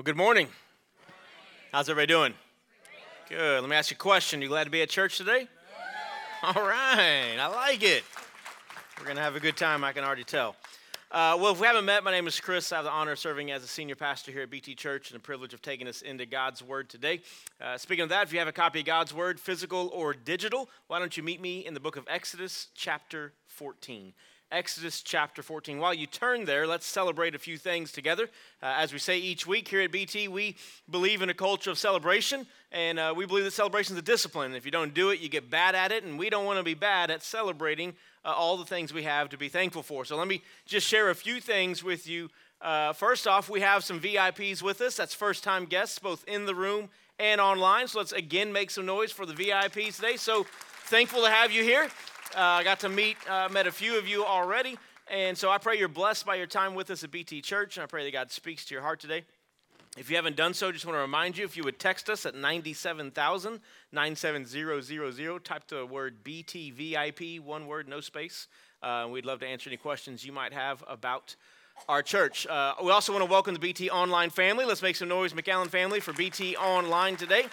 [0.00, 0.48] Well, good morning.
[1.72, 2.32] How's everybody doing?
[3.28, 3.60] Good.
[3.60, 4.40] Let me ask you a question.
[4.40, 5.46] You glad to be at church today?
[6.42, 7.36] All right.
[7.38, 8.02] I like it.
[8.96, 10.56] We're going to have a good time, I can already tell.
[11.10, 12.72] Uh, well, if we haven't met, my name is Chris.
[12.72, 15.20] I have the honor of serving as a senior pastor here at BT Church and
[15.20, 17.20] the privilege of taking us into God's Word today.
[17.60, 20.70] Uh, speaking of that, if you have a copy of God's Word, physical or digital,
[20.86, 24.14] why don't you meet me in the book of Exodus, chapter 14.
[24.52, 25.78] Exodus chapter 14.
[25.78, 28.24] While you turn there, let's celebrate a few things together.
[28.60, 30.56] Uh, as we say each week here at BT, we
[30.90, 34.54] believe in a culture of celebration, and uh, we believe that celebration is a discipline.
[34.54, 36.64] If you don't do it, you get bad at it, and we don't want to
[36.64, 40.04] be bad at celebrating uh, all the things we have to be thankful for.
[40.04, 42.28] So let me just share a few things with you.
[42.60, 44.96] Uh, first off, we have some VIPs with us.
[44.96, 46.88] That's first time guests, both in the room
[47.20, 47.86] and online.
[47.86, 50.16] So let's again make some noise for the VIPs today.
[50.16, 50.44] So
[50.86, 51.88] thankful to have you here.
[52.36, 54.78] Uh, I got to meet, uh, met a few of you already.
[55.10, 57.76] And so I pray you're blessed by your time with us at BT Church.
[57.76, 59.24] And I pray that God speaks to your heart today.
[59.98, 62.24] If you haven't done so, just want to remind you if you would text us
[62.24, 68.46] at 97000 97000, type the word BTVIP, one word, no space.
[68.80, 71.34] Uh, we'd love to answer any questions you might have about
[71.88, 72.46] our church.
[72.46, 74.64] Uh, we also want to welcome the BT Online family.
[74.64, 77.46] Let's make some noise, McAllen family, for BT Online today.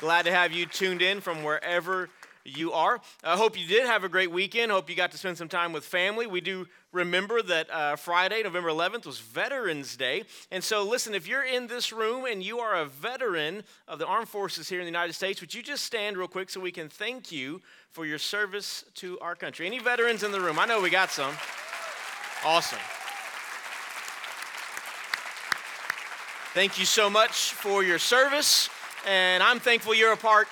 [0.00, 2.08] Glad to have you tuned in from wherever
[2.44, 3.00] you are.
[3.22, 4.72] I hope you did have a great weekend.
[4.72, 6.26] Hope you got to spend some time with family.
[6.26, 10.24] We do remember that uh, Friday, November 11th, was Veterans Day.
[10.50, 14.06] And so, listen, if you're in this room and you are a veteran of the
[14.06, 16.72] armed forces here in the United States, would you just stand real quick so we
[16.72, 19.66] can thank you for your service to our country?
[19.66, 20.58] Any veterans in the room?
[20.58, 21.34] I know we got some.
[22.44, 22.78] Awesome.
[26.54, 28.68] Thank you so much for your service.
[29.06, 30.48] And I'm thankful you're a part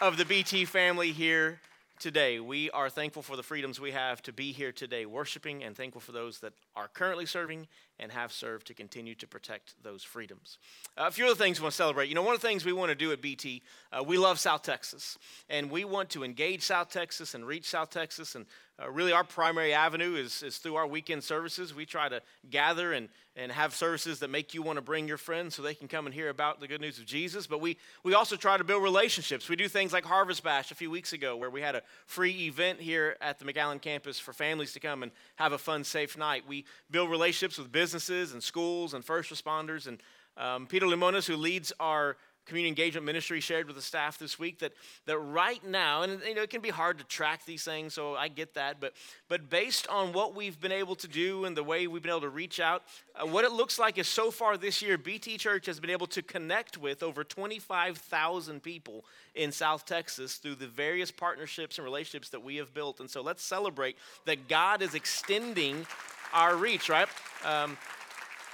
[0.00, 1.58] of the BT family here
[1.98, 2.38] today.
[2.38, 6.02] We are thankful for the freedoms we have to be here today, worshiping, and thankful
[6.02, 7.66] for those that are currently serving
[7.98, 10.58] and have served to continue to protect those freedoms.
[10.98, 12.08] Uh, a few other things we want to celebrate.
[12.08, 14.38] You know, one of the things we want to do at BT, uh, we love
[14.38, 15.18] South Texas,
[15.48, 18.34] and we want to engage South Texas and reach South Texas.
[18.34, 18.44] And
[18.82, 21.74] uh, really, our primary avenue is, is through our weekend services.
[21.74, 22.20] We try to
[22.50, 25.74] gather and, and have services that make you want to bring your friends so they
[25.74, 27.46] can come and hear about the good news of Jesus.
[27.46, 29.48] But we, we also try to build relationships.
[29.48, 32.46] We do things like Harvest Bash a few weeks ago, where we had a free
[32.46, 36.18] event here at the McAllen campus for families to come and have a fun, safe
[36.18, 36.44] night.
[36.46, 39.86] We build relationships with businesses and schools and first responders.
[39.86, 40.00] And
[40.36, 42.16] um, Peter Limones, who leads our
[42.46, 44.72] community engagement ministry shared with the staff this week that,
[45.04, 48.14] that right now, and you know, it can be hard to track these things, so
[48.14, 48.94] I get that, but,
[49.28, 52.20] but based on what we've been able to do and the way we've been able
[52.20, 52.84] to reach out,
[53.20, 56.06] uh, what it looks like is so far this year, BT Church has been able
[56.06, 59.04] to connect with over 25,000 people
[59.34, 63.00] in South Texas through the various partnerships and relationships that we have built.
[63.00, 65.84] And so let's celebrate that God is extending
[66.32, 67.08] our reach, right?
[67.44, 67.76] Um,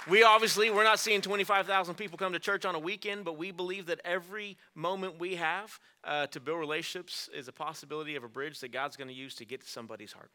[0.09, 3.51] we obviously we're not seeing 25,000 people come to church on a weekend, but we
[3.51, 8.27] believe that every moment we have uh, to build relationships is a possibility of a
[8.27, 10.29] bridge that God's going to use to get to somebody's heart.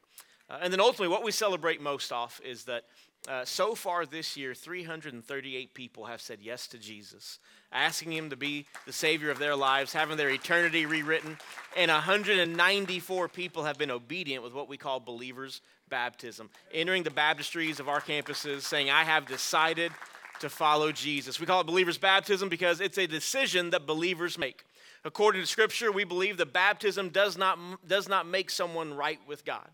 [0.51, 2.85] Uh, and then ultimately, what we celebrate most off is that
[3.29, 7.39] uh, so far this year, 338 people have said yes to Jesus,
[7.71, 11.37] asking Him to be the Savior of their lives, having their eternity rewritten,
[11.77, 17.81] and 194 people have been obedient with what we call believers' baptism, entering the baptistries
[17.81, 19.93] of our campuses, saying, I have decided
[20.41, 21.41] to follow Jesus.
[21.41, 24.65] We call it believers' baptism because it's a decision that believers make.
[25.05, 29.45] According to Scripture, we believe that baptism does not, does not make someone right with
[29.45, 29.69] God.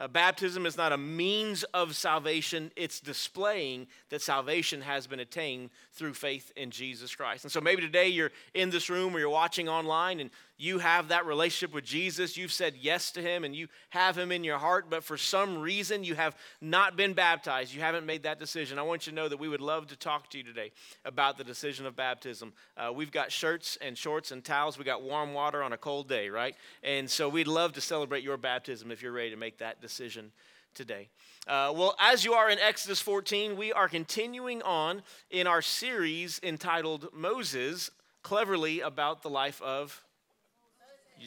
[0.00, 5.70] Uh, baptism is not a means of salvation, it's displaying that salvation has been attained
[5.92, 7.44] through faith in Jesus Christ.
[7.44, 11.08] And so maybe today you're in this room or you're watching online and you have
[11.08, 14.58] that relationship with Jesus, you've said yes to him and you have him in your
[14.58, 18.78] heart, but for some reason you have not been baptized, you haven't made that decision.
[18.78, 20.70] I want you to know that we would love to talk to you today
[21.04, 22.52] about the decision of baptism.
[22.76, 26.08] Uh, we've got shirts and shorts and towels, we got warm water on a cold
[26.08, 26.54] day, right?
[26.82, 30.30] And so we'd love to celebrate your baptism if you're ready to make that decision
[30.74, 31.08] today.
[31.46, 36.40] Uh, well, as you are in Exodus 14, we are continuing on in our series
[36.42, 37.90] entitled Moses,
[38.22, 40.02] cleverly about the life of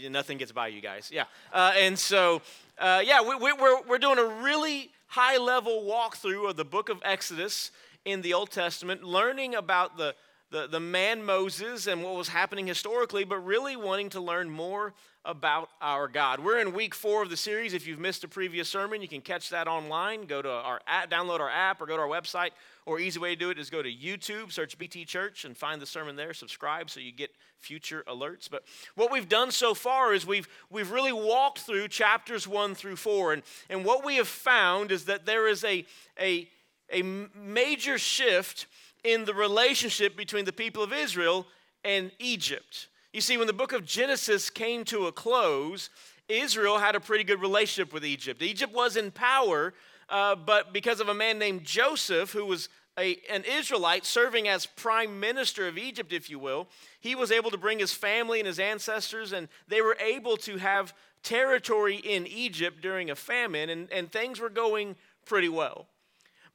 [0.10, 1.10] nothing gets by you guys.
[1.14, 1.26] Yeah.
[1.52, 2.42] Uh, and so,
[2.78, 6.90] uh, yeah, we, we, we're, we're doing a really high level walkthrough of the book
[6.90, 7.72] of Exodus
[8.06, 10.16] in the Old Testament, learning about the,
[10.52, 14.94] the, the man Moses and what was happening historically, but really wanting to learn more
[15.28, 16.40] about our God.
[16.40, 17.74] We're in week four of the series.
[17.74, 20.26] If you've missed a previous sermon, you can catch that online.
[20.26, 22.52] Go to our app, download our app, or go to our website.
[22.86, 25.82] Or easy way to do it is go to YouTube, search BT Church, and find
[25.82, 26.34] the sermon there.
[26.34, 28.50] Subscribe so you get future alerts.
[28.50, 28.64] But
[28.96, 33.34] what we've done so far is we've we've really walked through chapters one through four,
[33.34, 35.86] and and what we have found is that there is a
[36.18, 36.48] a
[36.90, 38.66] a major shift
[39.04, 41.46] in the relationship between the people of Israel
[41.84, 42.88] and Egypt.
[43.14, 45.90] You see, when the book of Genesis came to a close,
[46.28, 48.42] Israel had a pretty good relationship with Egypt.
[48.42, 49.74] Egypt was in power,
[50.10, 52.70] uh, but because of a man named Joseph, who was
[53.00, 56.68] a, an Israelite serving as prime minister of Egypt, if you will,
[57.00, 60.58] he was able to bring his family and his ancestors, and they were able to
[60.58, 60.94] have
[61.24, 64.96] territory in Egypt during a famine, and, and things were going
[65.26, 65.88] pretty well.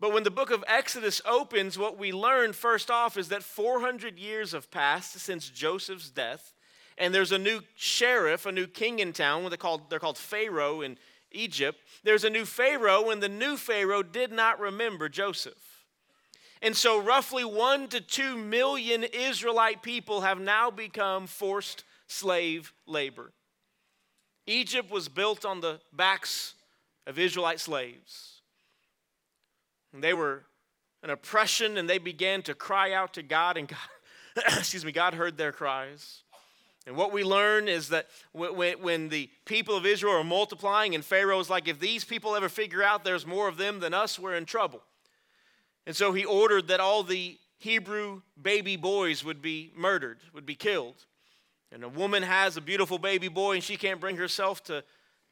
[0.02, 4.19] But when the book of Exodus opens, what we learn first off is that 400
[4.19, 6.54] years have passed since Joseph's death,
[6.99, 9.44] and there's a new sheriff, a new king in town.
[9.44, 10.99] They're called, they're called Pharaoh in
[11.31, 11.78] Egypt.
[12.02, 15.84] There's a new Pharaoh, and the new Pharaoh did not remember Joseph.
[16.60, 23.31] And so, roughly one to two million Israelite people have now become forced slave labor.
[24.49, 26.54] Egypt was built on the backs
[27.06, 28.31] of Israelite slaves.
[29.92, 30.44] And they were
[31.02, 33.78] an oppression and they began to cry out to God, and God,
[34.58, 36.22] excuse me, God heard their cries.
[36.86, 41.04] And what we learn is that when, when the people of Israel are multiplying, and
[41.04, 44.34] Pharaoh's like, if these people ever figure out there's more of them than us, we're
[44.34, 44.82] in trouble.
[45.86, 50.56] And so he ordered that all the Hebrew baby boys would be murdered, would be
[50.56, 51.06] killed.
[51.70, 54.82] And a woman has a beautiful baby boy, and she can't bring herself to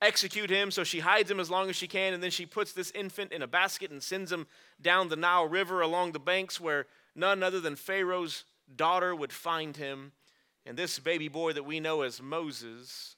[0.02, 2.73] execute him, so she hides him as long as she can, and then she puts
[2.73, 4.47] this infant in a basket and sends him
[4.81, 8.44] down the Nile River along the banks where none other than Pharaoh's
[8.75, 10.12] daughter would find him.
[10.67, 13.17] And this baby boy that we know as Moses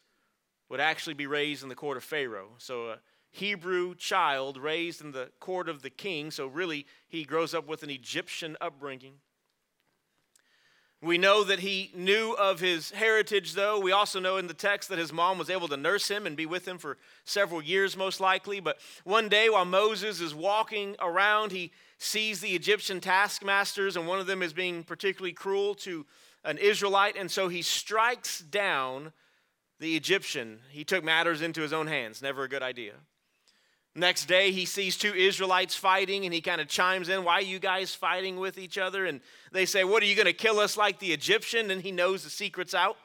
[0.69, 2.51] would actually be raised in the court of Pharaoh.
[2.59, 2.99] So a
[3.31, 7.83] Hebrew child raised in the court of the king, so really he grows up with
[7.83, 9.15] an Egyptian upbringing.
[11.03, 13.81] We know that he knew of his heritage, though.
[13.81, 16.37] We also know in the text that his mom was able to nurse him and
[16.37, 18.61] be with him for several years, most likely.
[18.61, 24.21] But one day, while Moses is walking around, he sees the Egyptian taskmasters, and one
[24.21, 26.07] of them is being particularly cruel to
[26.45, 27.17] an Israelite.
[27.17, 29.13] And so he strikes down
[29.81, 30.61] the Egyptian.
[30.71, 32.23] He took matters into his own hands.
[32.23, 32.95] Never a good idea.
[33.95, 37.43] Next day, he sees two Israelites fighting and he kind of chimes in, Why are
[37.43, 39.05] you guys fighting with each other?
[39.05, 39.21] And
[39.53, 41.71] they say, What are you going to kill us like the Egyptian?
[41.71, 42.97] And he knows the secret's out.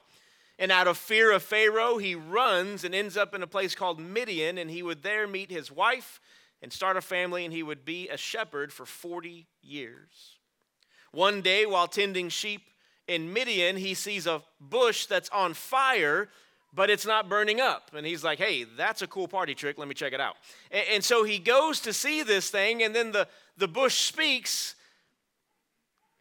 [0.57, 3.99] And out of fear of Pharaoh, he runs and ends up in a place called
[3.99, 4.57] Midian.
[4.57, 6.21] And he would there meet his wife
[6.61, 10.37] and start a family, and he would be a shepherd for 40 years.
[11.11, 12.61] One day, while tending sheep
[13.07, 16.29] in Midian, he sees a bush that's on fire
[16.77, 17.89] but it's not burning up.
[17.95, 19.79] And he's like, hey, that's a cool party trick.
[19.79, 20.35] Let me check it out.
[20.69, 23.27] And, and, so he goes to see this thing, and then the,
[23.57, 24.75] the bush speaks.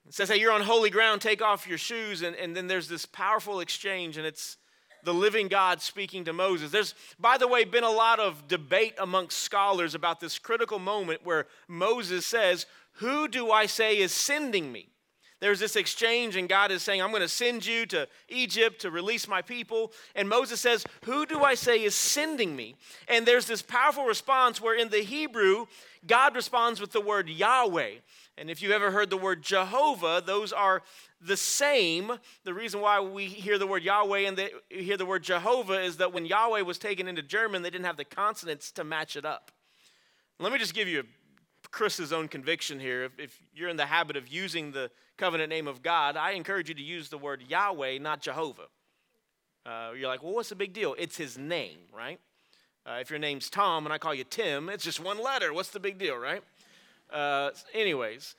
[0.09, 2.23] It says, hey, you're on holy ground, take off your shoes.
[2.23, 4.57] And, and then there's this powerful exchange, and it's
[5.05, 6.71] the living God speaking to Moses.
[6.71, 11.21] There's, by the way, been a lot of debate amongst scholars about this critical moment
[11.23, 12.65] where Moses says,
[12.95, 14.89] Who do I say is sending me?
[15.39, 18.91] There's this exchange, and God is saying, I'm going to send you to Egypt to
[18.91, 19.93] release my people.
[20.15, 22.77] And Moses says, Who do I say is sending me?
[23.07, 25.67] And there's this powerful response where in the Hebrew,
[26.07, 27.97] God responds with the word Yahweh.
[28.39, 30.83] And if you've ever heard the word Jehovah, those are
[31.21, 32.13] the same.
[32.45, 36.13] The reason why we hear the word Yahweh and hear the word Jehovah is that
[36.13, 39.51] when Yahweh was taken into German, they didn't have the consonants to match it up.
[40.39, 41.05] Let me just give you
[41.71, 43.05] Chris's own conviction here.
[43.05, 46.69] If, if you're in the habit of using the covenant name of God, I encourage
[46.69, 48.69] you to use the word Yahweh, not Jehovah.
[49.65, 50.95] Uh, you're like, well, what's the big deal?
[50.99, 52.21] It's his name, right?
[52.87, 55.53] Uh, if your name's Tom and I call you Tim, it's just one letter.
[55.53, 56.43] What's the big deal, right?
[57.13, 58.37] Uh, anyways,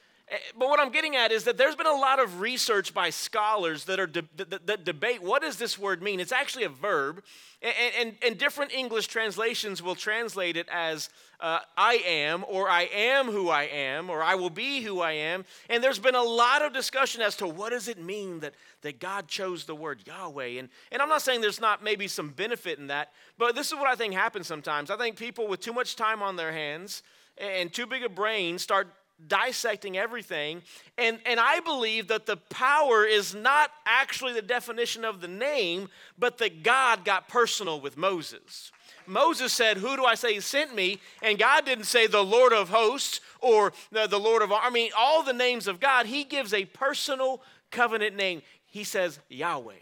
[0.57, 3.85] but what I'm getting at is that there's been a lot of research by scholars
[3.85, 6.19] that are de- that, that, debate what does this word mean.
[6.19, 7.23] It's actually a verb,
[7.61, 12.83] and, and, and different English translations will translate it as uh, "I am" or "I
[12.93, 16.23] am who I am" or "I will be who I am." And there's been a
[16.23, 20.01] lot of discussion as to what does it mean that that God chose the word
[20.05, 20.59] Yahweh.
[20.59, 23.75] And and I'm not saying there's not maybe some benefit in that, but this is
[23.75, 24.91] what I think happens sometimes.
[24.91, 27.01] I think people with too much time on their hands
[27.37, 28.87] and too big a brain start
[29.25, 30.61] dissecting everything.
[30.97, 35.89] And, and I believe that the power is not actually the definition of the name,
[36.17, 38.71] but that God got personal with Moses.
[39.07, 40.99] Moses said, Who do I say sent me?
[41.21, 45.23] And God didn't say the Lord of hosts or the, Lord of, I mean, all
[45.23, 46.05] the names of God.
[46.05, 48.41] He gives a personal covenant name.
[48.65, 49.73] He says Yahweh.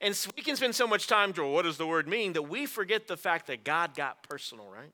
[0.00, 2.66] And we can spend so much time to what does the word mean that we
[2.66, 4.92] forget the fact that God got personal, right?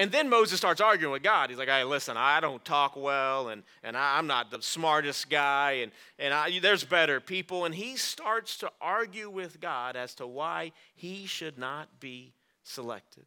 [0.00, 1.50] And then Moses starts arguing with God.
[1.50, 5.28] He's like, hey, listen, I don't talk well, and, and I, am not the smartest
[5.28, 7.66] guy, and, and I, there's better people.
[7.66, 12.32] And he starts to argue with God as to why he should not be
[12.64, 13.26] selected.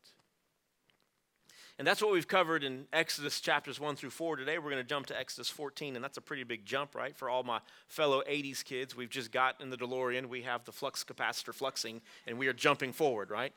[1.78, 4.38] And that's what we've covered in Exodus chapters 1 through 4.
[4.38, 7.16] Today we're going to jump to Exodus 14, and that's a pretty big jump, right?
[7.16, 10.72] For all my fellow 80s kids, we've just got in the DeLorean, we have the
[10.72, 13.54] flux capacitor fluxing, and we are jumping forward, right?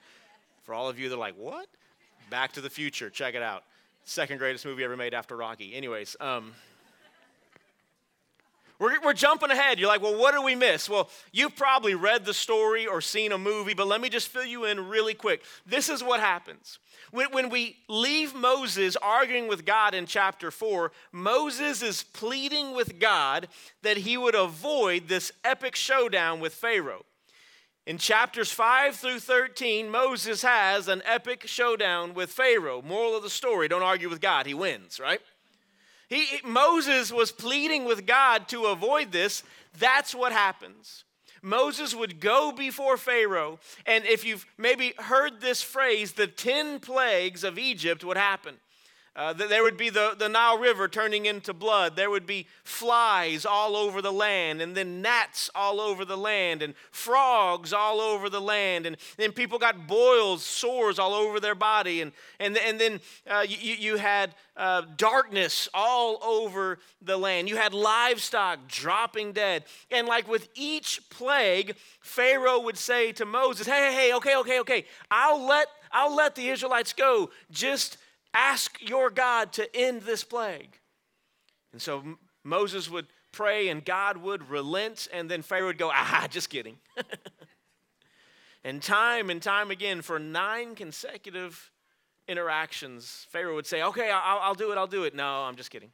[0.64, 1.66] For all of you that are like, what?
[2.30, 3.64] Back to the Future, check it out.
[4.04, 5.74] Second greatest movie ever made after Rocky.
[5.74, 6.52] Anyways, um,
[8.78, 9.78] we're, we're jumping ahead.
[9.78, 10.88] You're like, well, what did we miss?
[10.88, 14.44] Well, you've probably read the story or seen a movie, but let me just fill
[14.44, 15.42] you in really quick.
[15.64, 16.78] This is what happens.
[17.10, 22.98] When, when we leave Moses arguing with God in chapter 4, Moses is pleading with
[22.98, 23.48] God
[23.82, 27.04] that he would avoid this epic showdown with Pharaoh.
[27.86, 32.82] In chapters 5 through 13, Moses has an epic showdown with Pharaoh.
[32.82, 35.20] Moral of the story don't argue with God, he wins, right?
[36.08, 39.44] He, Moses was pleading with God to avoid this.
[39.78, 41.04] That's what happens.
[41.42, 47.44] Moses would go before Pharaoh, and if you've maybe heard this phrase, the 10 plagues
[47.44, 48.56] of Egypt would happen.
[49.16, 51.96] Uh, there would be the, the Nile River turning into blood.
[51.96, 56.60] There would be flies all over the land, and then gnats all over the land,
[56.60, 58.84] and frogs all over the land.
[58.84, 62.02] And then people got boils, sores all over their body.
[62.02, 67.48] And, and, and then uh, you, you had uh, darkness all over the land.
[67.48, 69.64] You had livestock dropping dead.
[69.90, 74.60] And like with each plague, Pharaoh would say to Moses, Hey, hey, hey, okay, okay,
[74.60, 74.84] okay.
[75.10, 77.30] I'll let, I'll let the Israelites go.
[77.50, 77.96] Just
[78.36, 80.78] Ask your God to end this plague.
[81.72, 82.04] And so
[82.44, 86.76] Moses would pray and God would relent, and then Pharaoh would go, ah, just kidding.
[88.64, 91.72] and time and time again, for nine consecutive
[92.28, 95.14] interactions, Pharaoh would say, okay, I'll, I'll do it, I'll do it.
[95.14, 95.90] No, I'm just kidding.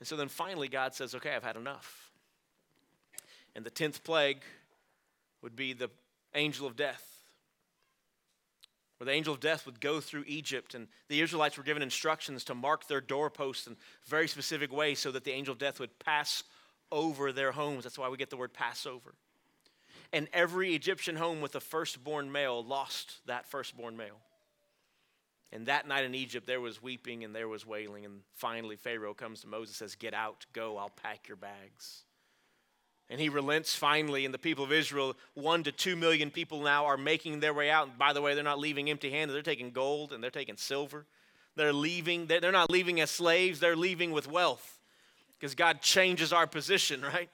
[0.00, 2.10] And so then finally, God says, okay, I've had enough.
[3.54, 4.42] And the 10th plague
[5.40, 5.88] would be the
[6.34, 7.11] angel of death
[9.02, 12.44] where the angel of death would go through Egypt, and the Israelites were given instructions
[12.44, 15.98] to mark their doorposts in very specific ways so that the angel of death would
[15.98, 16.44] pass
[16.92, 17.82] over their homes.
[17.82, 19.14] That's why we get the word Passover.
[20.12, 24.20] And every Egyptian home with a firstborn male lost that firstborn male.
[25.50, 28.04] And that night in Egypt, there was weeping and there was wailing.
[28.04, 32.04] And finally, Pharaoh comes to Moses and says, Get out, go, I'll pack your bags.
[33.12, 36.86] And he relents finally, and the people of Israel, one to two million people now,
[36.86, 37.88] are making their way out.
[37.88, 40.56] And by the way, they're not leaving empty handed, they're taking gold and they're taking
[40.56, 41.04] silver.
[41.54, 44.78] They're leaving, they're not leaving as slaves, they're leaving with wealth
[45.38, 47.28] because God changes our position, right?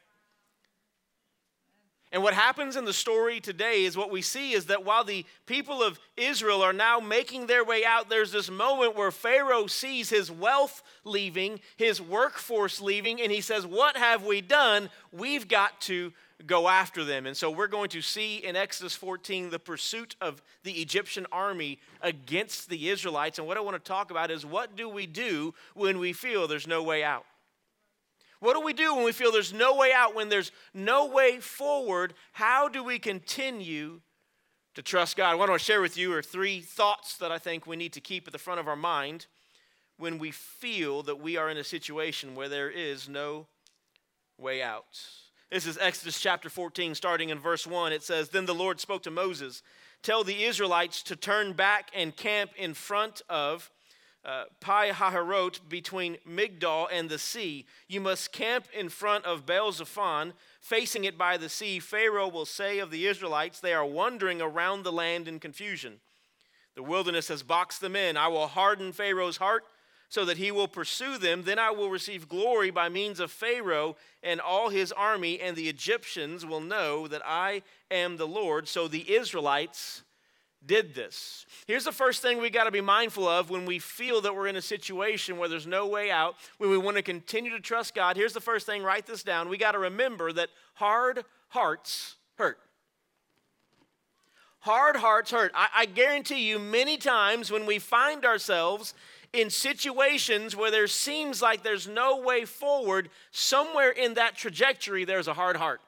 [2.11, 5.27] And what happens in the story today is what we see is that while the
[5.45, 10.09] people of Israel are now making their way out, there's this moment where Pharaoh sees
[10.09, 14.89] his wealth leaving, his workforce leaving, and he says, What have we done?
[15.13, 16.13] We've got to
[16.47, 17.27] go after them.
[17.27, 21.79] And so we're going to see in Exodus 14 the pursuit of the Egyptian army
[22.01, 23.39] against the Israelites.
[23.39, 26.47] And what I want to talk about is what do we do when we feel
[26.47, 27.27] there's no way out?
[28.41, 31.41] What do we do when we feel there's no way out, when there's no way
[31.41, 32.15] forward?
[32.33, 34.01] How do we continue
[34.75, 35.39] to trust God?
[35.39, 37.93] What I want to share with you are three thoughts that I think we need
[37.95, 39.27] to keep at the front of our mind
[39.97, 43.49] when we feel that we are in a situation where there is no
[44.39, 45.01] way out.
[45.51, 47.93] This is Exodus chapter 14, starting in verse 1.
[47.93, 49.63] It says, Then the Lord spoke to Moses,
[50.03, 53.73] Tell the Israelites to turn back and camp in front of
[54.29, 57.65] uh, Pi Hahiroth between Migdol and the sea.
[57.89, 61.79] You must camp in front of Baal Zephon, facing it by the sea.
[61.79, 66.01] Pharaoh will say of the Israelites, They are wandering around the land in confusion.
[66.75, 68.19] The wilderness has boxed them in.
[68.19, 69.65] I will harden Pharaoh's heart
[70.11, 71.45] so that he will pursue them.
[71.45, 75.71] Then I will receive glory by means of Pharaoh and all his army, and the
[75.71, 78.69] Egyptians will know that I am the Lord.
[78.69, 80.03] So the Israelites
[80.69, 81.47] did this.
[81.67, 84.47] Here's the first thing we got to be mindful of when we feel that we're
[84.47, 87.95] in a situation where there's no way out, when we want to continue to trust
[87.95, 88.17] God.
[88.17, 89.49] Here's the first thing write this down.
[89.49, 92.59] We got to remember that hard hearts hurt.
[94.61, 95.51] Hard hearts hurt.
[95.55, 98.93] I, I, guarantee you, many times when we find ourselves
[99.33, 105.29] in situations where there seems like there's no way forward, somewhere in that trajectory, there's
[105.29, 105.81] a hard heart.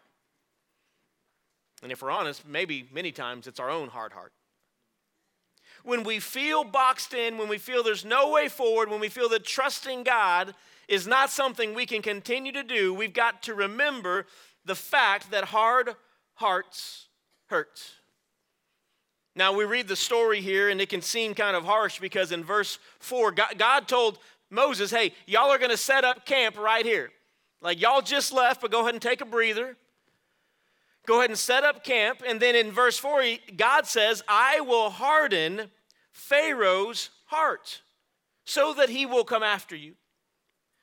[1.82, 4.32] And if we're honest, maybe many times it's our own hard heart
[5.82, 9.28] when we feel boxed in, when we feel there's no way forward, when we feel
[9.30, 10.54] that trusting God
[10.88, 14.26] is not something we can continue to do, we've got to remember
[14.64, 15.94] the fact that hard
[16.34, 17.06] hearts
[17.46, 17.80] hurt.
[19.36, 22.42] Now, we read the story here, and it can seem kind of harsh because in
[22.42, 24.18] verse 4, God told
[24.50, 27.10] Moses, Hey, y'all are going to set up camp right here.
[27.62, 29.76] Like, y'all just left, but go ahead and take a breather.
[31.06, 32.22] Go ahead and set up camp.
[32.26, 33.22] And then in verse 4,
[33.56, 35.70] God says, I will harden
[36.12, 37.82] Pharaoh's heart
[38.44, 39.94] so that he will come after you.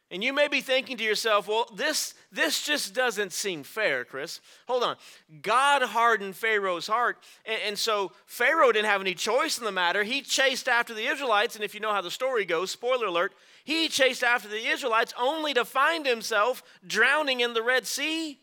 [0.09, 4.39] And you may be thinking to yourself, well, this, this just doesn't seem fair, Chris.
[4.65, 4.95] Hold on.
[5.41, 7.17] God hardened Pharaoh's heart.
[7.45, 10.03] And, and, so Pharaoh didn't have any choice in the matter.
[10.03, 11.55] He chased after the Israelites.
[11.55, 13.33] And if you know how the story goes, spoiler alert,
[13.65, 18.39] he chased after the Israelites only to find himself drowning in the Red Sea.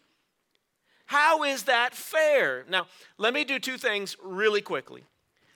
[1.06, 2.64] How is that fair?
[2.68, 2.86] Now,
[3.18, 5.04] let me do two things really quickly.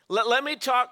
[0.09, 0.91] Let, let me talk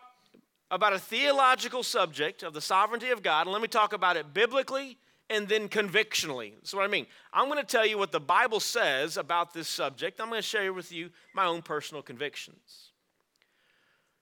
[0.70, 4.34] about a theological subject of the sovereignty of God, and let me talk about it
[4.34, 4.98] biblically
[5.28, 6.54] and then convictionally.
[6.56, 7.06] That's what I mean.
[7.32, 10.20] I'm going to tell you what the Bible says about this subject.
[10.20, 12.90] I'm going to share with you my own personal convictions.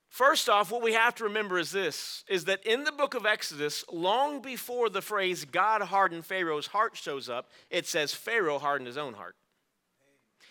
[0.09, 3.25] First off, what we have to remember is this is that in the book of
[3.25, 8.87] Exodus, long before the phrase God hardened Pharaoh's heart shows up, it says Pharaoh hardened
[8.87, 9.35] his own heart.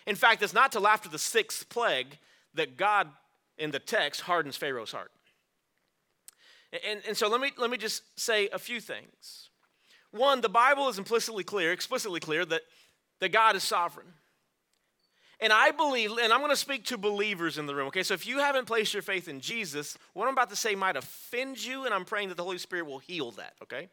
[0.06, 2.18] In fact, it's not till after the sixth plague
[2.54, 3.08] that God
[3.58, 5.10] in the text hardens Pharaoh's heart.
[6.86, 9.48] And, and so let me, let me just say a few things.
[10.10, 12.62] One, the Bible is implicitly clear, explicitly clear, that,
[13.20, 14.06] that God is sovereign.
[15.40, 18.02] And I believe, and I'm going to speak to believers in the room, okay?
[18.02, 20.96] So if you haven't placed your faith in Jesus, what I'm about to say might
[20.96, 23.88] offend you, and I'm praying that the Holy Spirit will heal that, okay?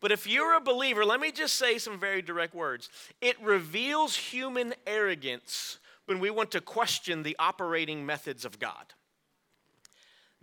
[0.00, 2.88] But if you're a believer, let me just say some very direct words.
[3.20, 8.92] It reveals human arrogance when we want to question the operating methods of God.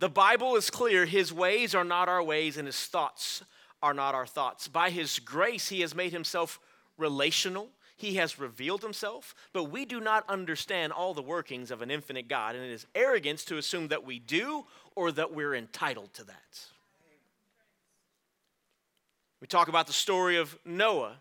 [0.00, 3.44] The Bible is clear His ways are not our ways, and His thoughts
[3.82, 4.66] are not our thoughts.
[4.66, 6.58] By His grace, He has made Himself
[6.98, 7.68] relational.
[7.96, 12.26] He has revealed himself, but we do not understand all the workings of an infinite
[12.26, 14.64] God, and it is arrogance to assume that we do
[14.96, 16.66] or that we're entitled to that.
[19.42, 21.16] We talk about the story of Noah,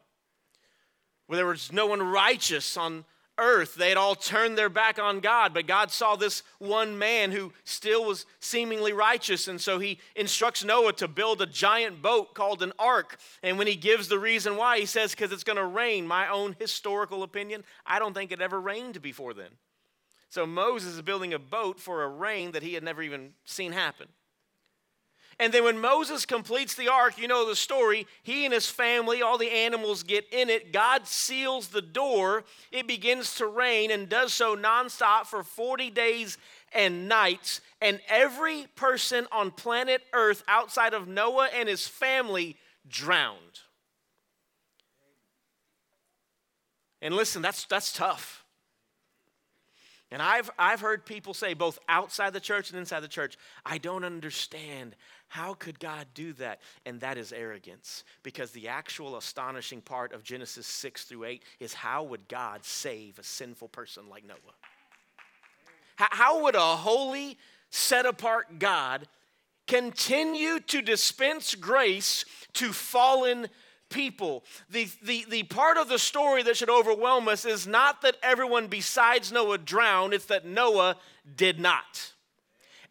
[1.26, 3.04] where there was no one righteous on
[3.40, 3.74] earth.
[3.74, 7.52] They had all turned their back on God, but God saw this one man who
[7.64, 9.48] still was seemingly righteous.
[9.48, 13.18] And so he instructs Noah to build a giant boat called an ark.
[13.42, 16.06] And when he gives the reason why, he says, because it's going to rain.
[16.06, 19.50] My own historical opinion, I don't think it ever rained before then.
[20.30, 23.72] So Moses is building a boat for a rain that he had never even seen
[23.72, 24.10] happen.
[25.42, 29.24] And then when Moses completes the ark, you know the story, he and his family,
[29.24, 30.72] all the animals get in it.
[30.72, 32.44] God seals the door.
[32.72, 36.38] It begins to rain and does so nonstop for 40 days
[36.74, 37.60] and nights.
[37.82, 42.56] And every person on planet Earth outside of Noah and his family
[42.88, 43.62] drowned.
[47.02, 48.41] And listen, that's, that's tough.
[50.12, 53.78] And I've, I've heard people say, both outside the church and inside the church, I
[53.78, 54.98] don't understand
[55.30, 56.60] how could God do that?
[56.86, 58.04] And that is arrogance.
[58.22, 63.18] Because the actual astonishing part of Genesis 6 through 8 is how would God save
[63.18, 64.38] a sinful person like Noah?
[65.96, 67.38] How would a holy,
[67.70, 69.08] set apart God
[69.68, 73.48] continue to dispense grace to fallen
[73.92, 74.44] people.
[74.70, 78.68] The, the, the part of the story that should overwhelm us is not that everyone
[78.68, 80.96] besides Noah drowned, it's that Noah
[81.36, 82.14] did not.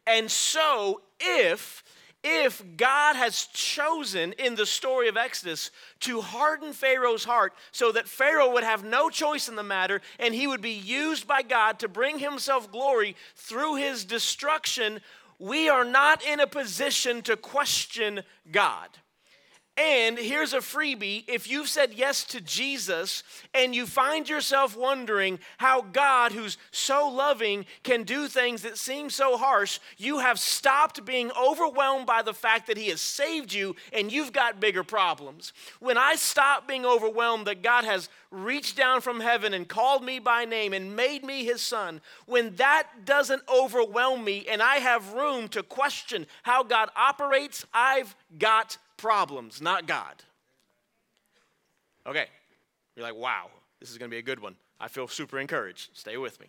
[0.06, 1.82] And so, if
[2.22, 8.08] if God has chosen in the story of Exodus to harden Pharaoh's heart so that
[8.08, 11.78] Pharaoh would have no choice in the matter and he would be used by God
[11.78, 15.00] to bring himself glory through his destruction,
[15.38, 18.20] we are not in a position to question
[18.52, 18.90] God.
[19.76, 23.22] And here's a freebie if you've said yes to Jesus
[23.54, 29.08] and you find yourself wondering how God, who's so loving, can do things that seem
[29.08, 33.74] so harsh, you have stopped being overwhelmed by the fact that He has saved you
[33.92, 35.52] and you've got bigger problems.
[35.78, 40.18] When I stop being overwhelmed that God has reached down from heaven and called me
[40.18, 45.14] by name and made me His son, when that doesn't overwhelm me and I have
[45.14, 50.14] room to question how God operates, I've got problems, not God.
[52.06, 52.26] Okay,
[52.94, 53.46] you're like, wow,
[53.80, 54.56] this is going to be a good one.
[54.78, 55.90] I feel super encouraged.
[55.94, 56.46] Stay with me.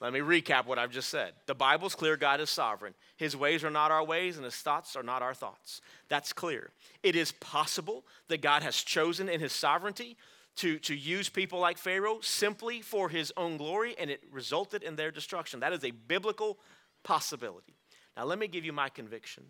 [0.00, 1.32] Let me recap what I've just said.
[1.46, 2.94] The Bible's clear God is sovereign.
[3.16, 5.80] His ways are not our ways, and his thoughts are not our thoughts.
[6.08, 6.70] That's clear.
[7.04, 10.16] It is possible that God has chosen in his sovereignty
[10.56, 14.96] to, to use people like Pharaoh simply for his own glory, and it resulted in
[14.96, 15.60] their destruction.
[15.60, 16.58] That is a biblical
[17.04, 17.74] possibility.
[18.16, 19.44] Now, let me give you my conviction.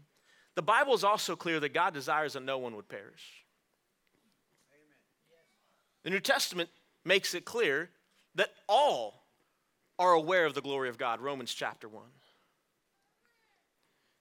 [0.54, 3.44] The Bible is also clear that God desires that no one would perish.
[6.02, 6.68] The New Testament
[7.04, 7.90] makes it clear
[8.34, 9.24] that all
[9.98, 12.02] are aware of the glory of God, Romans chapter 1.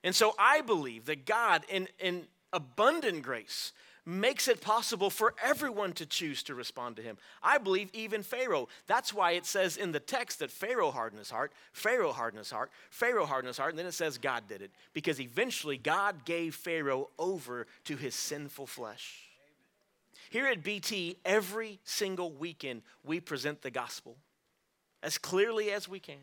[0.04, 3.72] And so I believe that God, in, in abundant grace,
[4.06, 7.18] makes it possible for everyone to choose to respond to him.
[7.44, 8.68] I believe even Pharaoh.
[8.88, 12.52] That's why it says in the text that Pharaoh hardened his heart, Pharaoh hardened his
[12.52, 14.72] heart, Pharaoh hardened his heart, and then it says God did it.
[14.94, 19.28] Because eventually God gave Pharaoh over to his sinful flesh.
[20.30, 24.16] Here at BT, every single weekend, we present the gospel
[25.04, 26.16] as clearly as we can.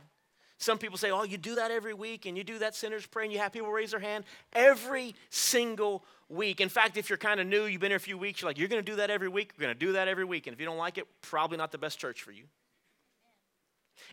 [0.59, 3.25] Some people say, oh, you do that every week and you do that sinner's prayer
[3.25, 6.61] and you have people raise their hand every single week.
[6.61, 8.59] In fact, if you're kind of new, you've been here a few weeks, you're like,
[8.59, 9.53] you're going to do that every week?
[9.57, 10.49] We're going to do that every week.
[10.49, 12.45] And if you don't like it, probably not the best church for you.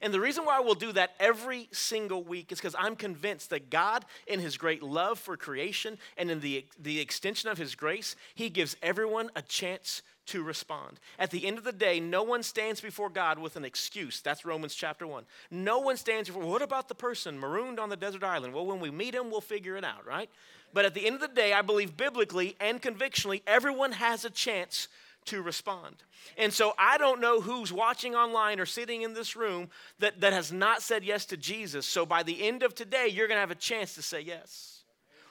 [0.02, 3.70] And the reason why we'll do that every single week is because I'm convinced that
[3.70, 8.16] God, in His great love for creation and in the, the extension of His grace,
[8.36, 11.00] He gives everyone a chance to respond.
[11.20, 14.22] At the end of the day, no one stands before God with an excuse.
[14.22, 15.24] That's Romans chapter 1.
[15.52, 18.54] No one stands before, what about the person marooned on the desert island?
[18.54, 20.30] Well, when we meet him, we'll figure it out, right?
[20.74, 24.30] But at the end of the day, I believe biblically and convictionally, everyone has a
[24.30, 24.88] chance
[25.26, 25.96] to respond.
[26.38, 30.34] And so I don't know who's watching online or sitting in this room that, that
[30.34, 31.86] has not said yes to Jesus.
[31.86, 34.84] So by the end of today, you're going to have a chance to say yes.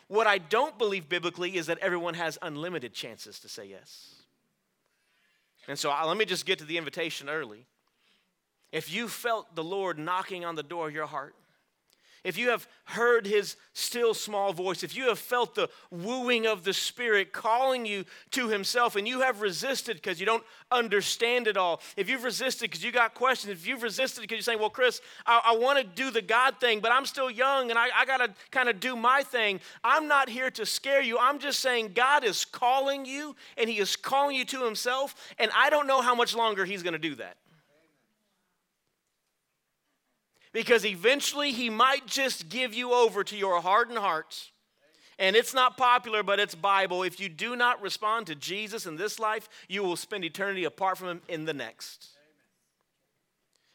[0.09, 4.14] What I don't believe biblically is that everyone has unlimited chances to say yes.
[5.69, 7.67] And so I, let me just get to the invitation early.
[8.73, 11.35] If you felt the Lord knocking on the door of your heart,
[12.25, 16.65] if you have heard his still small voice, if you have felt the wooing of
[16.65, 21.57] the Spirit calling you to himself, and you have resisted because you don't understand it
[21.57, 24.71] all, if you've resisted because you got questions, if you've resisted because you're saying, Well,
[24.71, 27.89] Chris, I, I want to do the God thing, but I'm still young and I,
[27.95, 31.19] I got to kind of do my thing, I'm not here to scare you.
[31.19, 35.51] I'm just saying God is calling you and he is calling you to himself, and
[35.55, 37.37] I don't know how much longer he's going to do that
[40.55, 44.53] because eventually he might just give you over to your hardened hearts.
[45.19, 47.03] And it's not popular, but it's Bible.
[47.03, 50.99] If you do not respond to Jesus in this life, you will spend eternity apart
[50.99, 52.09] from him in the next.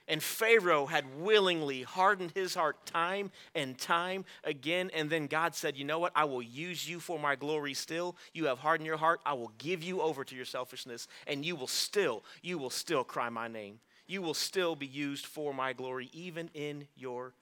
[0.07, 4.89] And Pharaoh had willingly hardened his heart time and time again.
[4.93, 6.13] And then God said, You know what?
[6.15, 8.15] I will use you for my glory still.
[8.33, 9.19] You have hardened your heart.
[9.25, 13.03] I will give you over to your selfishness, and you will still, you will still
[13.03, 17.33] cry my name you will still be used for my glory, even in your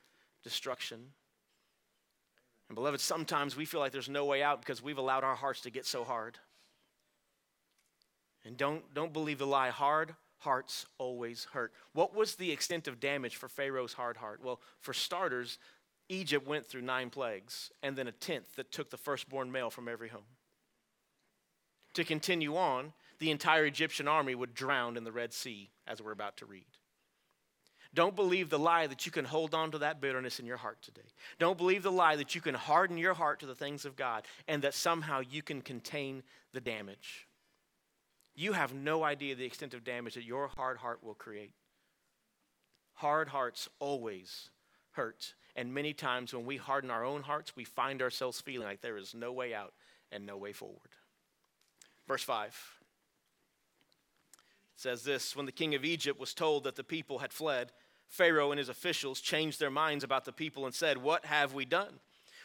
[0.43, 0.99] destruction.
[2.67, 5.61] And beloved, sometimes we feel like there's no way out because we've allowed our hearts
[5.61, 6.37] to get so hard.
[8.43, 9.69] And don't, don't believe the lie.
[9.69, 11.71] Hard hearts always hurt.
[11.93, 14.41] What was the extent of damage for Pharaoh's hard heart?
[14.43, 15.57] Well, for starters,
[16.09, 19.87] Egypt went through nine plagues and then a tenth that took the firstborn male from
[19.87, 20.21] every home.
[21.93, 26.11] To continue on, the entire Egyptian army would drown in the Red Sea, as we're
[26.11, 26.65] about to read.
[27.93, 30.81] Don't believe the lie that you can hold on to that bitterness in your heart
[30.81, 31.07] today.
[31.39, 34.23] Don't believe the lie that you can harden your heart to the things of God
[34.47, 36.21] and that somehow you can contain
[36.53, 37.27] the damage.
[38.35, 41.53] You have no idea the extent of damage that your hard heart will create.
[42.93, 44.51] Hard hearts always
[44.91, 45.33] hurt.
[45.55, 48.97] And many times when we harden our own hearts, we find ourselves feeling like there
[48.97, 49.73] is no way out
[50.11, 50.91] and no way forward.
[52.07, 52.76] Verse 5
[54.77, 57.71] says this When the king of Egypt was told that the people had fled,
[58.07, 61.65] Pharaoh and his officials changed their minds about the people and said, What have we
[61.65, 61.99] done?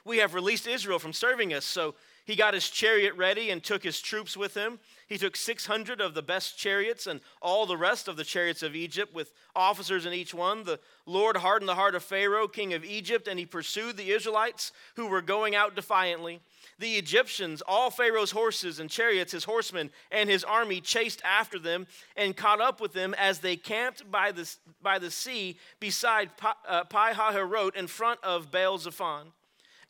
[0.05, 1.64] We have released Israel from serving us.
[1.64, 4.81] So he got his chariot ready and took his troops with him.
[5.07, 8.75] He took 600 of the best chariots and all the rest of the chariots of
[8.75, 10.64] Egypt with officers in each one.
[10.64, 14.73] The Lord hardened the heart of Pharaoh, king of Egypt, and he pursued the Israelites
[14.97, 16.40] who were going out defiantly.
[16.79, 21.87] The Egyptians, all Pharaoh's horses and chariots, his horsemen, and his army chased after them
[22.17, 26.31] and caught up with them as they camped by the, by the sea beside
[26.67, 29.33] uh, Pi Hahiroth in front of Baal Zephon.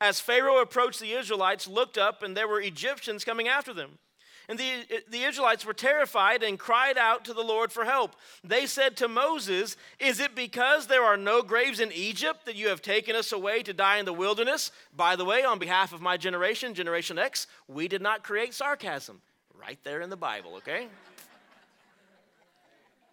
[0.01, 3.99] As Pharaoh approached, the Israelites looked up, and there were Egyptians coming after them.
[4.48, 8.16] And the, the Israelites were terrified and cried out to the Lord for help.
[8.42, 12.68] They said to Moses, Is it because there are no graves in Egypt that you
[12.68, 14.72] have taken us away to die in the wilderness?
[14.96, 19.22] By the way, on behalf of my generation, Generation X, we did not create sarcasm.
[19.55, 20.88] Right there in the Bible, okay?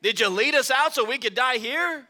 [0.02, 2.08] did you lead us out so we could die here?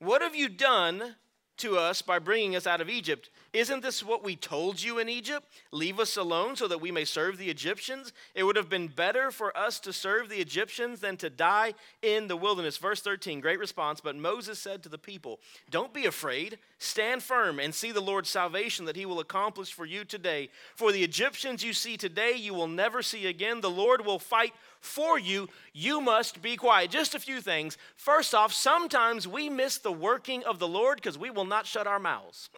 [0.00, 1.14] What have you done
[1.58, 3.30] to us by bringing us out of Egypt.
[3.52, 5.46] Isn't this what we told you in Egypt?
[5.70, 8.12] Leave us alone so that we may serve the Egyptians?
[8.34, 12.26] It would have been better for us to serve the Egyptians than to die in
[12.26, 12.78] the wilderness.
[12.78, 14.00] Verse 13, great response.
[14.00, 15.38] But Moses said to the people,
[15.70, 16.58] Don't be afraid.
[16.78, 20.50] Stand firm and see the Lord's salvation that he will accomplish for you today.
[20.74, 23.60] For the Egyptians you see today, you will never see again.
[23.60, 24.52] The Lord will fight
[24.84, 25.48] for you.
[25.72, 26.90] You must be quiet.
[26.90, 27.78] Just a few things.
[27.96, 31.86] First off, sometimes we miss the working of the Lord because we will not shut
[31.86, 32.50] our mouths.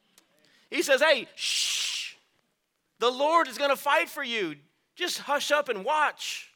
[0.70, 2.14] he says, Hey, shh.
[2.98, 4.54] The Lord is going to fight for you.
[4.94, 6.51] Just hush up and watch.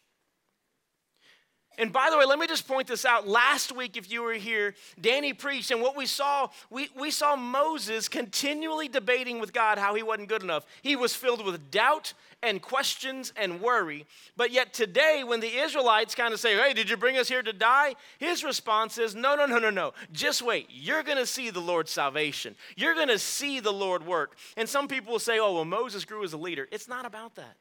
[1.79, 3.29] And by the way, let me just point this out.
[3.29, 7.37] Last week, if you were here, Danny preached, and what we saw, we, we saw
[7.37, 10.65] Moses continually debating with God how he wasn't good enough.
[10.81, 14.07] He was filled with doubt and questions and worry.
[14.37, 17.43] But yet today, when the Israelites kind of say, Hey, did you bring us here
[17.43, 17.95] to die?
[18.19, 19.93] His response is, No, no, no, no, no.
[20.13, 20.69] Just wait.
[20.71, 22.55] You're going to see the Lord's salvation.
[22.77, 24.37] You're going to see the Lord work.
[24.57, 26.69] And some people will say, Oh, well, Moses grew as a leader.
[26.73, 27.57] It's not about that.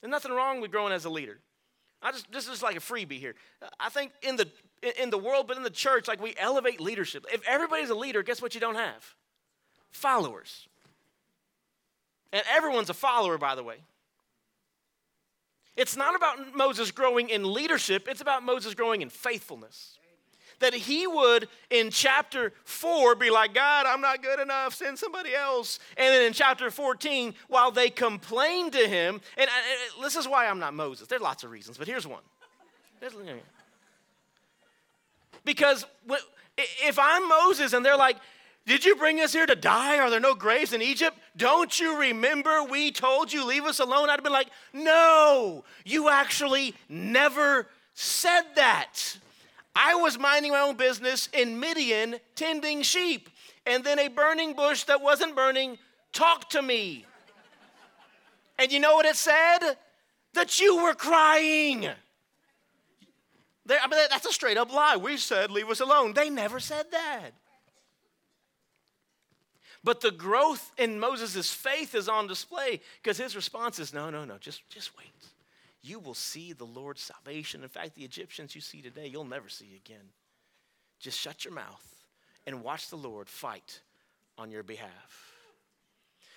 [0.00, 1.38] There's nothing wrong with growing as a leader.
[2.04, 3.34] I just this is like a freebie here.
[3.80, 4.46] I think in the
[5.00, 7.24] in the world, but in the church, like we elevate leadership.
[7.32, 9.14] If everybody's a leader, guess what you don't have?
[9.90, 10.68] Followers.
[12.32, 13.76] And everyone's a follower, by the way.
[15.76, 19.98] It's not about Moses growing in leadership, it's about Moses growing in faithfulness
[20.60, 25.34] that he would in chapter 4 be like, God, I'm not good enough, send somebody
[25.34, 25.78] else.
[25.96, 30.46] And then in chapter 14, while they complain to him, and, and this is why
[30.46, 31.08] I'm not Moses.
[31.08, 32.22] There's lots of reasons, but here's one.
[35.44, 35.84] Because
[36.56, 38.16] if I'm Moses and they're like,
[38.66, 39.98] did you bring us here to die?
[39.98, 41.18] Are there no graves in Egypt?
[41.36, 44.08] Don't you remember we told you leave us alone?
[44.08, 49.18] I'd have been like, no, you actually never said that.
[49.74, 53.28] I was minding my own business in Midian tending sheep,
[53.66, 55.78] and then a burning bush that wasn't burning
[56.12, 57.04] talked to me.
[58.58, 59.76] And you know what it said?
[60.34, 61.88] That you were crying.
[63.66, 64.96] There, I mean, that's a straight up lie.
[64.96, 66.12] We said, leave us alone.
[66.12, 67.30] They never said that.
[69.82, 74.24] But the growth in Moses' faith is on display because his response is, no, no,
[74.24, 75.08] no, just, just wait
[75.84, 77.62] you will see the Lord's salvation.
[77.62, 80.08] In fact, the Egyptians you see today, you'll never see again.
[80.98, 82.04] Just shut your mouth
[82.46, 83.80] and watch the Lord fight
[84.38, 85.32] on your behalf.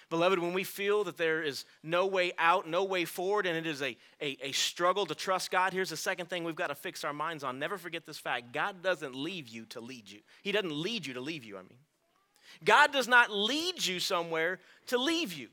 [0.10, 3.67] Beloved, when we feel that there is no way out, no way forward, and it
[3.67, 6.75] is a, a, a, struggle to trust God, here's the second thing we've got to
[6.75, 7.60] fix our minds on.
[7.60, 10.19] Never forget this fact God doesn't leave you to lead you.
[10.43, 11.79] He doesn't lead you to leave you, I mean.
[12.63, 15.49] God does not lead you somewhere to leave you.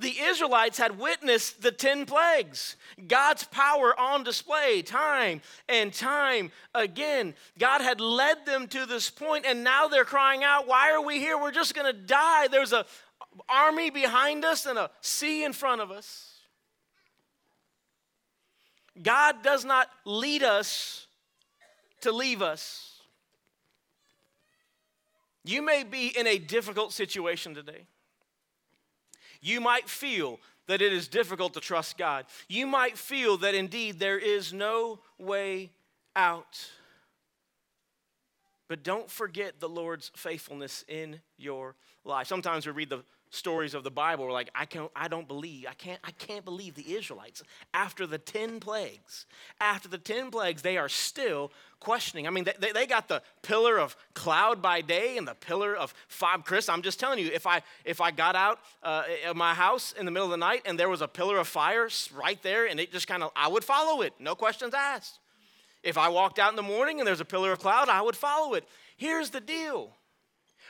[0.00, 2.76] The Israelites had witnessed the 10 plagues,
[3.08, 7.34] God's power on display time and time again.
[7.58, 11.18] God had led them to this point, and now they're crying out, Why are we
[11.18, 11.36] here?
[11.36, 12.46] We're just going to die.
[12.46, 12.84] There's an
[13.48, 16.38] army behind us and a sea in front of us.
[19.02, 21.08] God does not lead us
[22.02, 23.00] to leave us.
[25.44, 27.86] You may be in a difficult situation today.
[29.40, 32.26] You might feel that it is difficult to trust God.
[32.48, 35.70] You might feel that indeed there is no way
[36.14, 36.70] out.
[38.68, 41.74] But don't forget the Lord's faithfulness in your
[42.04, 42.26] life.
[42.26, 45.66] Sometimes we read the stories of the Bible are like, I can't, I don't believe,
[45.68, 47.42] I can't, I can't believe the Israelites.
[47.74, 49.26] After the 10 plagues,
[49.60, 52.26] after the 10 plagues, they are still questioning.
[52.26, 55.94] I mean, they, they got the pillar of cloud by day and the pillar of
[56.08, 56.38] fire.
[56.38, 59.92] Chris, I'm just telling you, if I if I got out uh, of my house
[59.92, 62.66] in the middle of the night and there was a pillar of fire right there
[62.66, 65.18] and it just kind of, I would follow it, no questions asked.
[65.82, 68.16] If I walked out in the morning and there's a pillar of cloud, I would
[68.16, 68.64] follow it.
[68.96, 69.92] Here's the deal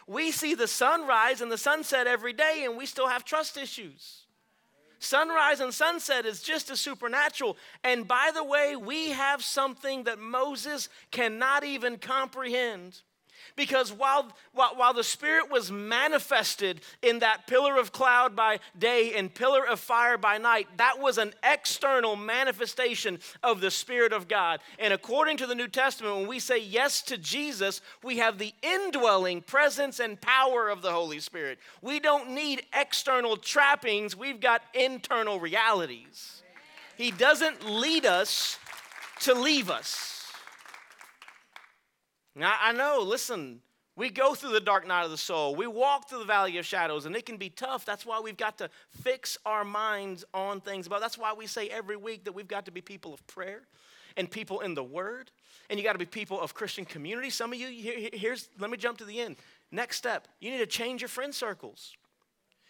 [0.09, 4.23] we see the sunrise and the sunset every day, and we still have trust issues.
[4.99, 7.57] Sunrise and sunset is just as supernatural.
[7.85, 13.03] And by the way, we have something that Moses cannot even comprehend.
[13.57, 19.15] Because while, while, while the Spirit was manifested in that pillar of cloud by day
[19.15, 24.29] and pillar of fire by night, that was an external manifestation of the Spirit of
[24.29, 24.61] God.
[24.79, 28.55] And according to the New Testament, when we say yes to Jesus, we have the
[28.63, 31.59] indwelling presence and power of the Holy Spirit.
[31.83, 36.43] We don't need external trappings, we've got internal realities.
[36.97, 38.59] He doesn't lead us
[39.21, 40.18] to leave us.
[42.39, 43.61] Now, I know, listen,
[43.97, 45.57] we go through the dark night of the soul.
[45.57, 47.85] We walk through the valley of shadows, and it can be tough.
[47.85, 48.71] That's why we've got to
[49.03, 50.87] fix our minds on things.
[50.87, 53.63] But that's why we say every week that we've got to be people of prayer
[54.17, 55.33] and people in the Word,
[55.69, 57.29] and you got to be people of Christian community.
[57.29, 57.69] Some of you,
[58.13, 59.37] here's, let me jump to the end.
[59.73, 61.97] Next step, you need to change your friend circles.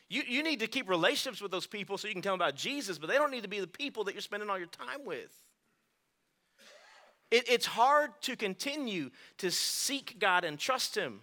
[0.08, 2.54] You, you need to keep relationships with those people so you can tell them about
[2.54, 5.04] Jesus, but they don't need to be the people that you're spending all your time
[5.04, 5.30] with.
[7.30, 11.20] It, it's hard to continue to seek God and trust Him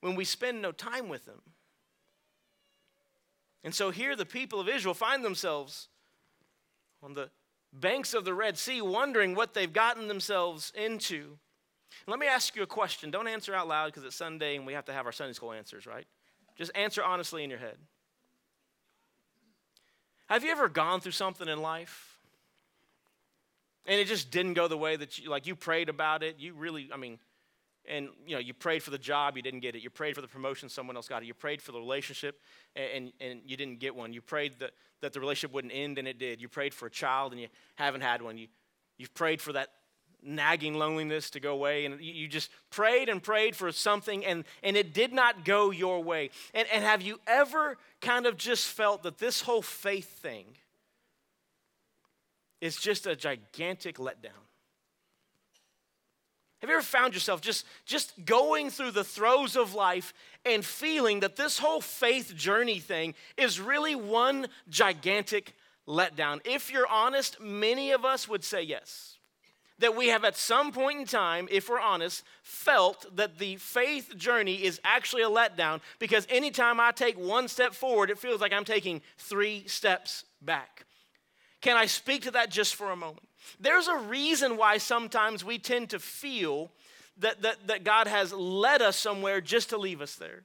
[0.00, 1.40] when we spend no time with Him.
[3.64, 5.88] And so here the people of Israel find themselves
[7.02, 7.30] on the
[7.72, 11.38] banks of the Red Sea wondering what they've gotten themselves into.
[12.06, 13.10] Let me ask you a question.
[13.10, 15.52] Don't answer out loud because it's Sunday and we have to have our Sunday school
[15.52, 16.06] answers, right?
[16.56, 17.76] Just answer honestly in your head.
[20.28, 22.17] Have you ever gone through something in life
[23.88, 26.36] and it just didn't go the way that you like you prayed about it?
[26.38, 27.18] You really, I mean,
[27.88, 29.82] and you know, you prayed for the job, you didn't get it.
[29.82, 31.26] You prayed for the promotion, someone else got it.
[31.26, 32.40] You prayed for the relationship
[32.76, 34.12] and, and you didn't get one.
[34.12, 36.40] You prayed that, that the relationship wouldn't end and it did.
[36.40, 38.36] You prayed for a child and you haven't had one.
[38.36, 38.48] You,
[38.98, 39.70] you've prayed for that
[40.22, 44.76] nagging loneliness to go away and you just prayed and prayed for something and, and
[44.76, 49.04] it did not go your way and, and have you ever kind of just felt
[49.04, 50.56] that this whole faith thing
[52.60, 54.48] is just a gigantic letdown
[56.60, 60.12] have you ever found yourself just, just going through the throes of life
[60.44, 65.54] and feeling that this whole faith journey thing is really one gigantic
[65.86, 66.40] letdown?
[66.44, 69.14] If you're honest, many of us would say yes
[69.80, 74.16] that we have at some point in time, if we're honest, felt that the faith
[74.16, 78.52] journey is actually a letdown because anytime I take one step forward, it feels like
[78.52, 80.84] I'm taking three steps back.
[81.60, 83.28] Can I speak to that just for a moment?
[83.60, 86.70] There's a reason why sometimes we tend to feel
[87.18, 90.42] that, that, that God has led us somewhere just to leave us there.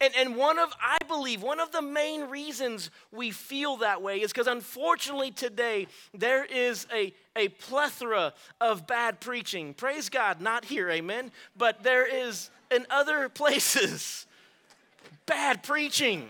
[0.00, 4.22] And, and one of, I believe, one of the main reasons we feel that way
[4.22, 9.74] is because unfortunately today there is a, a plethora of bad preaching.
[9.74, 14.26] Praise God, not here, amen, but there is in other places
[15.26, 16.28] bad preaching.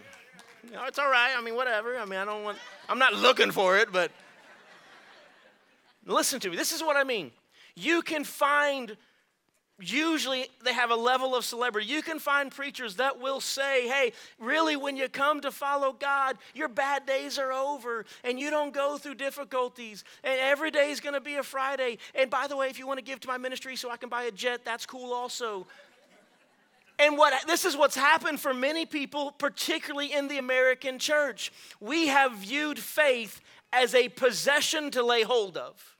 [0.64, 1.32] You know, it's all right.
[1.36, 1.98] I mean, whatever.
[1.98, 4.10] I mean, I don't want, I'm not looking for it, but
[6.06, 6.56] listen to me.
[6.56, 7.30] This is what I mean.
[7.74, 8.96] You can find
[9.80, 11.88] usually they have a level of celebrity.
[11.88, 16.36] You can find preachers that will say, hey, really, when you come to follow God,
[16.54, 20.04] your bad days are over and you don't go through difficulties.
[20.22, 21.98] And every day is going to be a Friday.
[22.14, 24.08] And by the way, if you want to give to my ministry so I can
[24.08, 25.66] buy a jet, that's cool also.
[26.98, 31.52] And what this is what's happened for many people, particularly in the American church.
[31.80, 33.40] We have viewed faith
[33.72, 35.91] as a possession to lay hold of.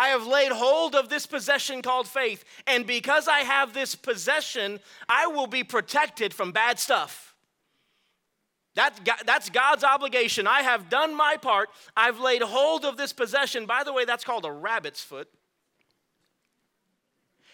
[0.00, 4.80] I have laid hold of this possession called faith, and because I have this possession,
[5.10, 7.34] I will be protected from bad stuff.
[8.76, 10.46] That, that's God's obligation.
[10.46, 11.68] I have done my part.
[11.94, 13.66] I've laid hold of this possession.
[13.66, 15.28] By the way, that's called a rabbit's foot.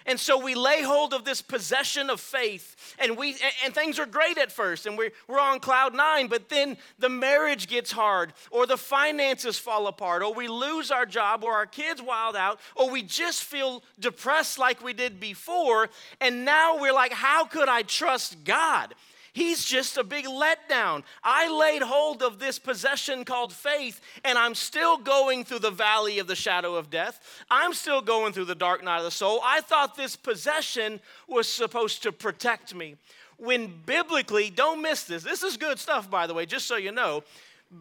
[0.06, 4.06] And so we lay hold of this possession of faith, and we and things are
[4.06, 8.32] great at first, and we're, we're on cloud nine, but then the marriage gets hard,
[8.52, 12.60] or the finances fall apart, or we lose our job, or our kids wild out,
[12.76, 15.88] or we just feel depressed like we did before,
[16.20, 18.94] and now we're like, how could I trust God?
[19.36, 21.02] He's just a big letdown.
[21.22, 26.18] I laid hold of this possession called faith, and I'm still going through the valley
[26.18, 27.20] of the shadow of death.
[27.50, 29.40] I'm still going through the dark night of the soul.
[29.44, 32.96] I thought this possession was supposed to protect me.
[33.36, 35.22] When biblically, don't miss this.
[35.22, 37.22] This is good stuff, by the way, just so you know.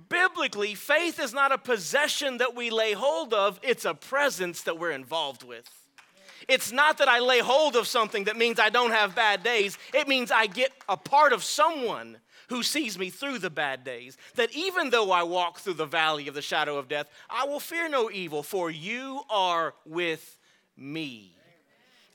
[0.10, 4.78] Biblically, faith is not a possession that we lay hold of, it's a presence that
[4.78, 5.85] we're involved with.
[6.48, 9.78] It's not that I lay hold of something that means I don't have bad days.
[9.94, 12.18] It means I get a part of someone
[12.50, 14.18] who sees me through the bad days.
[14.36, 17.60] That even though I walk through the valley of the shadow of death, I will
[17.60, 20.38] fear no evil, for you are with
[20.78, 21.32] me.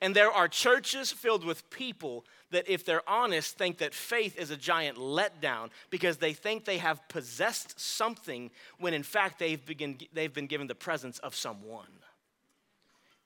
[0.03, 4.51] And there are churches filled with people that, if they're honest, think that faith is
[4.51, 9.99] a giant letdown because they think they have possessed something when in fact they've, begin,
[10.13, 11.87] they've been given the presence of someone.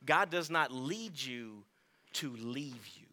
[0.05, 1.65] God does not lead you
[2.15, 3.07] to leave you.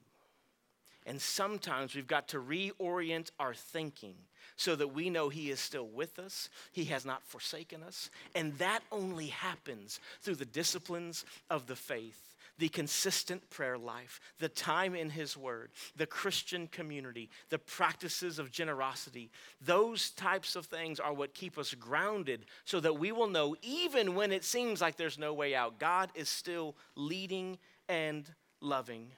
[1.05, 4.15] And sometimes we've got to reorient our thinking
[4.61, 8.09] so that we know He is still with us, He has not forsaken us.
[8.35, 14.47] And that only happens through the disciplines of the faith the consistent prayer life, the
[14.47, 20.99] time in His Word, the Christian community, the practices of generosity, those types of things
[20.99, 24.95] are what keep us grounded so that we will know, even when it seems like
[24.95, 27.57] there's no way out, God is still leading
[27.89, 29.11] and loving.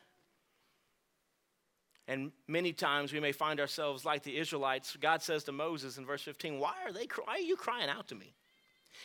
[2.08, 4.98] And many times we may find ourselves like the Israelites.
[5.00, 8.08] God says to Moses in verse 15, Why are, they, why are you crying out
[8.10, 8.34] to me?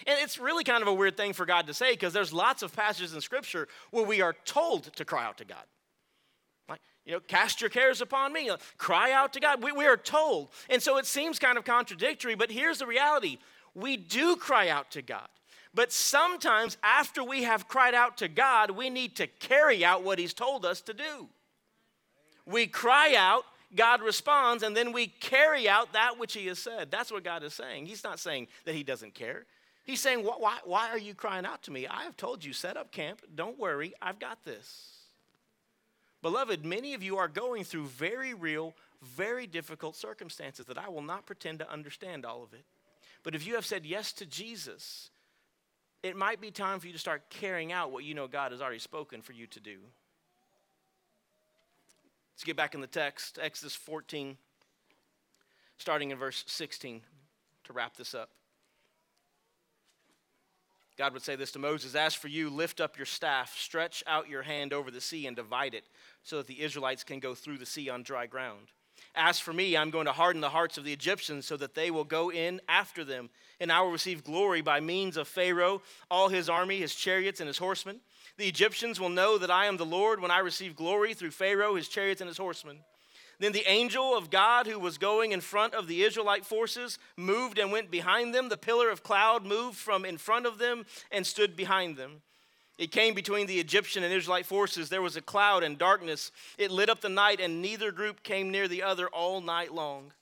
[0.07, 2.63] And it's really kind of a weird thing for God to say because there's lots
[2.63, 5.65] of passages in Scripture where we are told to cry out to God.
[6.69, 9.63] Like, you know, cast your cares upon me, cry out to God.
[9.63, 10.49] We, we are told.
[10.69, 13.38] And so it seems kind of contradictory, but here's the reality
[13.75, 15.29] we do cry out to God.
[15.75, 20.19] But sometimes after we have cried out to God, we need to carry out what
[20.19, 21.29] He's told us to do.
[22.51, 23.44] We cry out,
[23.77, 26.90] God responds, and then we carry out that which He has said.
[26.90, 27.87] That's what God is saying.
[27.87, 29.44] He's not saying that He doesn't care.
[29.85, 31.87] He's saying, why, why are you crying out to me?
[31.87, 33.23] I have told you, set up camp.
[33.35, 34.99] Don't worry, I've got this.
[36.21, 41.03] Beloved, many of you are going through very real, very difficult circumstances that I will
[41.03, 42.65] not pretend to understand all of it.
[43.23, 45.11] But if you have said yes to Jesus,
[46.03, 48.61] it might be time for you to start carrying out what you know God has
[48.61, 49.79] already spoken for you to do.
[52.39, 54.37] Let's get back in the text, Exodus 14,
[55.77, 57.01] starting in verse 16
[57.65, 58.31] to wrap this up.
[60.97, 64.29] God would say this to Moses As for you, lift up your staff, stretch out
[64.29, 65.89] your hand over the sea, and divide it,
[66.23, 68.69] so that the Israelites can go through the sea on dry ground.
[69.15, 71.90] As for me, I'm going to harden the hearts of the Egyptians so that they
[71.90, 73.31] will go in after them,
[73.61, 77.49] and I will receive glory by means of Pharaoh, all his army, his chariots, and
[77.49, 78.01] his horsemen.
[78.37, 81.75] The Egyptians will know that I am the Lord when I receive glory through Pharaoh,
[81.75, 82.79] his chariots, and his horsemen.
[83.40, 87.59] Then the angel of God who was going in front of the Israelite forces moved
[87.59, 88.49] and went behind them.
[88.49, 92.23] The pillar of cloud moved from in front of them and stood behind them.
[92.79, 94.88] It came between the Egyptian and Israelite forces.
[94.88, 96.31] There was a cloud and darkness.
[96.56, 100.12] It lit up the night, and neither group came near the other all night long.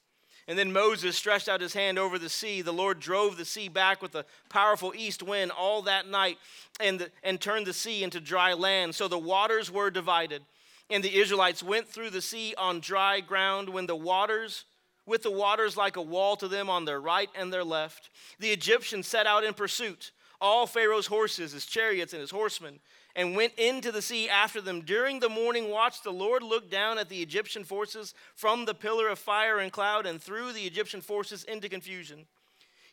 [0.49, 2.63] And then Moses stretched out his hand over the sea.
[2.63, 6.39] The Lord drove the sea back with a powerful east wind all that night
[6.79, 8.95] and, and turned the sea into dry land.
[8.95, 10.43] So the waters were divided.
[10.89, 14.65] And the Israelites went through the sea on dry ground when the waters,
[15.05, 18.09] with the waters like a wall to them on their right and their left.
[18.39, 22.81] The Egyptians set out in pursuit, all Pharaoh's horses, his chariots, and his horsemen,
[23.15, 24.83] and went into the sea after them.
[24.83, 29.09] During the morning watch, the Lord looked down at the Egyptian forces from the pillar
[29.09, 32.27] of fire and cloud and threw the Egyptian forces into confusion.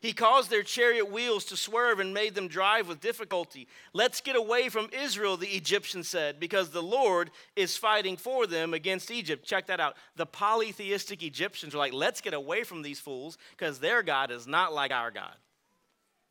[0.04, 3.66] He caused their chariot wheels to swerve and made them drive with difficulty.
[3.94, 8.74] Let's get away from Israel, the Egyptians said, because the Lord is fighting for them
[8.74, 9.46] against Egypt.
[9.46, 9.96] Check that out.
[10.16, 14.46] The polytheistic Egyptians are like, let's get away from these fools because their God is
[14.46, 15.36] not like our God.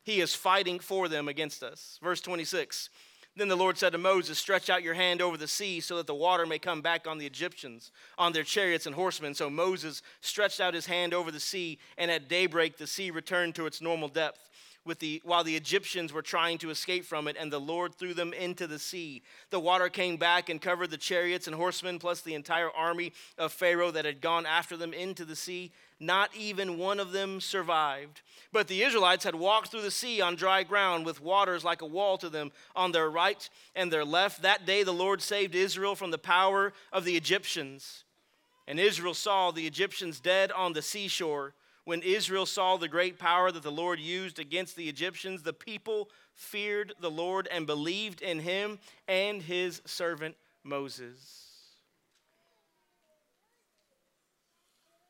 [0.04, 2.00] He is fighting for them against us.
[2.02, 2.90] Verse 26
[3.36, 6.06] then the Lord said to Moses, Stretch out your hand over the sea so that
[6.06, 9.34] the water may come back on the Egyptians, on their chariots and horsemen.
[9.34, 13.56] So Moses stretched out his hand over the sea, and at daybreak the sea returned
[13.56, 14.50] to its normal depth.
[14.86, 18.14] With the, while the Egyptians were trying to escape from it, and the Lord threw
[18.14, 19.24] them into the sea.
[19.50, 23.54] The water came back and covered the chariots and horsemen, plus the entire army of
[23.54, 25.72] Pharaoh that had gone after them into the sea.
[26.02, 28.22] Not even one of them survived.
[28.52, 31.86] But the Israelites had walked through the sea on dry ground with waters like a
[31.86, 34.42] wall to them on their right and their left.
[34.42, 38.04] That day the Lord saved Israel from the power of the Egyptians.
[38.68, 41.54] And Israel saw the Egyptians dead on the seashore.
[41.86, 46.10] When Israel saw the great power that the Lord used against the Egyptians, the people
[46.34, 51.44] feared the Lord and believed in him and his servant Moses.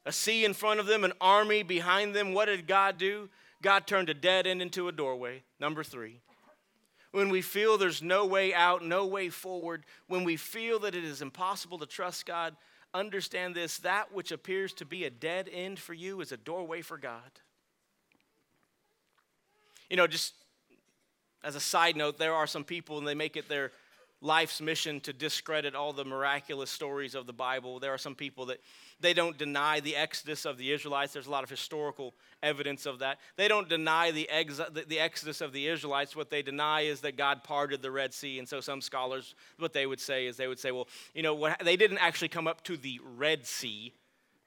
[0.06, 2.34] a sea in front of them, an army behind them.
[2.34, 3.30] What did God do?
[3.62, 5.44] God turned a dead end into a doorway.
[5.60, 6.20] Number three.
[7.12, 11.04] When we feel there's no way out, no way forward, when we feel that it
[11.04, 12.56] is impossible to trust God,
[12.94, 16.82] understand this that which appears to be a dead end for you is a doorway
[16.82, 17.22] for God.
[19.90, 20.34] You know, just
[21.44, 23.72] as a side note, there are some people and they make it their
[24.22, 27.80] life's mission to discredit all the miraculous stories of the Bible.
[27.80, 28.62] There are some people that
[29.04, 31.14] they don't deny the exodus of the Israelites.
[31.14, 33.20] There's a lot of historical evidence of that.
[33.36, 36.16] They don't deny the, ex- the exodus of the Israelites.
[36.16, 38.40] What they deny is that God parted the Red Sea.
[38.40, 41.36] And so some scholars, what they would say is they would say, well, you know,
[41.36, 43.94] what, they didn't actually come up to the Red Sea,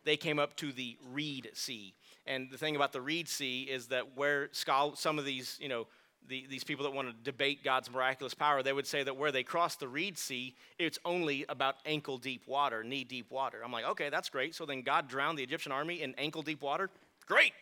[0.04, 1.94] they came up to the Reed Sea.
[2.26, 5.86] And the thing about the Reed Sea is that where some of these, you know,
[6.28, 9.32] the, these people that want to debate God's miraculous power, they would say that where
[9.32, 13.58] they cross the Reed Sea, it's only about ankle deep water, knee deep water.
[13.64, 14.54] I'm like, okay, that's great.
[14.54, 16.90] So then God drowned the Egyptian army in ankle deep water?
[17.26, 17.52] Great.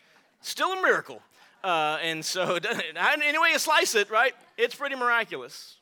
[0.40, 1.22] Still a miracle.
[1.62, 2.58] Uh, and so,
[2.96, 4.34] anyway you slice it, right?
[4.58, 5.76] It's pretty miraculous.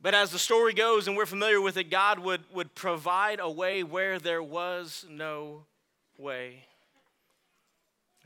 [0.00, 3.50] But as the story goes, and we're familiar with it, God would, would provide a
[3.50, 5.64] way where there was no
[6.16, 6.64] way.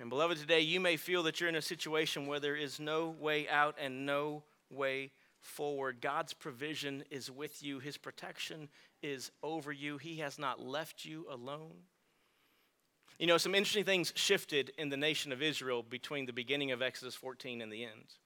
[0.03, 3.11] And beloved, today you may feel that you're in a situation where there is no
[3.20, 6.00] way out and no way forward.
[6.00, 8.68] God's provision is with you, His protection
[9.00, 9.98] is over you.
[9.98, 11.84] He has not left you alone.
[13.20, 16.82] You know, some interesting things shifted in the nation of Israel between the beginning of
[16.82, 18.16] Exodus 14 and the end.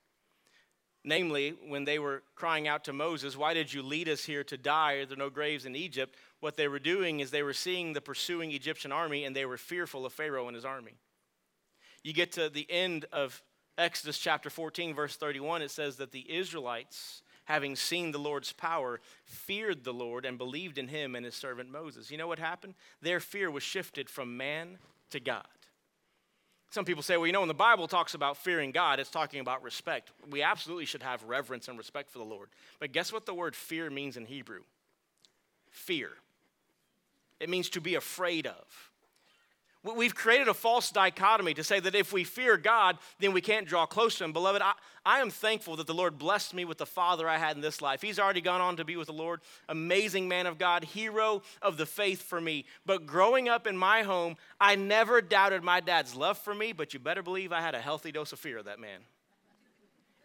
[1.04, 4.56] Namely, when they were crying out to Moses, Why did you lead us here to
[4.56, 4.94] die?
[4.94, 6.16] Are there no graves in Egypt?
[6.40, 9.58] What they were doing is they were seeing the pursuing Egyptian army and they were
[9.58, 10.94] fearful of Pharaoh and his army
[12.06, 13.42] you get to the end of
[13.76, 19.00] Exodus chapter 14, verse 31, it says that the Israelites, having seen the Lord's power,
[19.24, 22.08] feared the Lord and believed in him and his servant Moses.
[22.08, 22.74] You know what happened?
[23.02, 24.78] Their fear was shifted from man
[25.10, 25.46] to God.
[26.70, 29.40] Some people say, well, you know, when the Bible talks about fearing God, it's talking
[29.40, 30.12] about respect.
[30.30, 32.50] We absolutely should have reverence and respect for the Lord.
[32.78, 34.60] But guess what the word fear means in Hebrew?
[35.70, 36.10] Fear.
[37.40, 38.85] It means to be afraid of
[39.94, 43.66] We've created a false dichotomy to say that if we fear God, then we can't
[43.66, 44.32] draw close to Him.
[44.32, 44.72] Beloved, I,
[45.04, 47.80] I, am thankful that the Lord blessed me with the father I had in this
[47.80, 48.02] life.
[48.02, 51.76] He's already gone on to be with the Lord, amazing man of God, hero of
[51.76, 52.64] the faith for me.
[52.84, 56.92] But growing up in my home, I never doubted my dad's love for me, but
[56.92, 59.00] you better believe I had a healthy dose of fear of that man.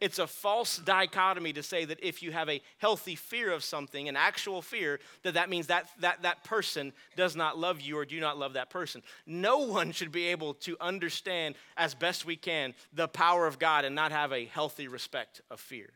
[0.01, 4.09] It's a false dichotomy to say that if you have a healthy fear of something,
[4.09, 8.05] an actual fear, that that means that, that that person does not love you or
[8.05, 9.03] do not love that person.
[9.27, 13.85] No one should be able to understand as best we can the power of God
[13.85, 15.91] and not have a healthy respect of fear.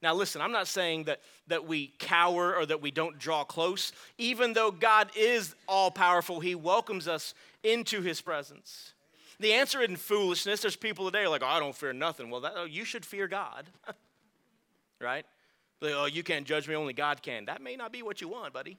[0.00, 3.92] Now, listen, I'm not saying that, that we cower or that we don't draw close.
[4.16, 7.34] Even though God is all powerful, He welcomes us
[7.64, 8.92] into His presence.
[9.40, 10.60] The answer isn't foolishness.
[10.60, 12.28] There's people today like, oh, I don't fear nothing.
[12.28, 13.64] Well, that, oh, you should fear God,
[15.00, 15.24] right?
[15.80, 17.46] Like, oh, you can't judge me, only God can.
[17.46, 18.76] That may not be what you want, buddy.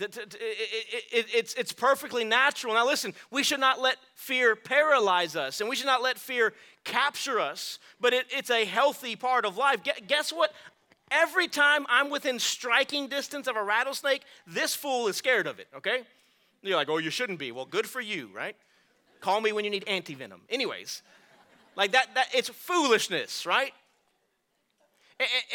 [0.00, 2.74] It's, it's perfectly natural.
[2.74, 6.54] Now, listen, we should not let fear paralyze us and we should not let fear
[6.82, 9.80] capture us, but it, it's a healthy part of life.
[10.08, 10.52] Guess what?
[11.12, 15.68] Every time I'm within striking distance of a rattlesnake, this fool is scared of it,
[15.76, 16.02] okay?
[16.62, 17.52] You're like, oh, you shouldn't be.
[17.52, 18.56] Well, good for you, right?
[19.20, 20.40] Call me when you need antivenom.
[20.48, 21.02] Anyways,
[21.76, 23.72] like that, that it's foolishness, right?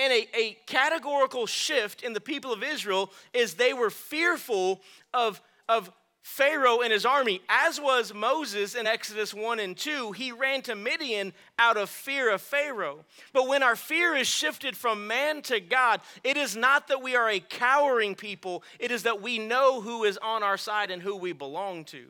[0.01, 4.81] And a, a categorical shift in the people of Israel is they were fearful
[5.13, 5.91] of, of
[6.27, 10.11] Pharaoh and his army, as was Moses in Exodus 1 and 2.
[10.11, 13.05] He ran to Midian out of fear of Pharaoh.
[13.31, 17.15] But when our fear is shifted from man to God, it is not that we
[17.15, 21.01] are a cowering people, it is that we know who is on our side and
[21.01, 22.05] who we belong to.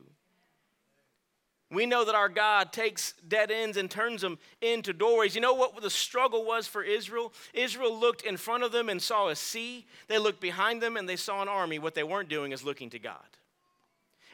[1.70, 5.36] We know that our God takes dead ends and turns them into doorways.
[5.36, 7.34] You know what the struggle was for Israel?
[7.54, 9.86] Israel looked in front of them and saw a sea.
[10.08, 11.78] They looked behind them and they saw an army.
[11.78, 13.37] What they weren't doing is looking to God.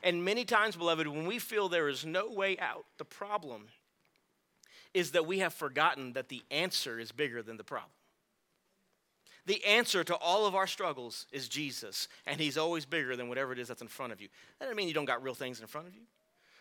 [0.03, 3.69] And many times, beloved, when we feel there is no way out, the problem
[4.93, 7.91] is that we have forgotten that the answer is bigger than the problem.
[9.45, 13.53] The answer to all of our struggles is Jesus, and He's always bigger than whatever
[13.53, 14.27] it is that's in front of you.
[14.59, 16.03] That doesn't mean you don't got real things in front of you.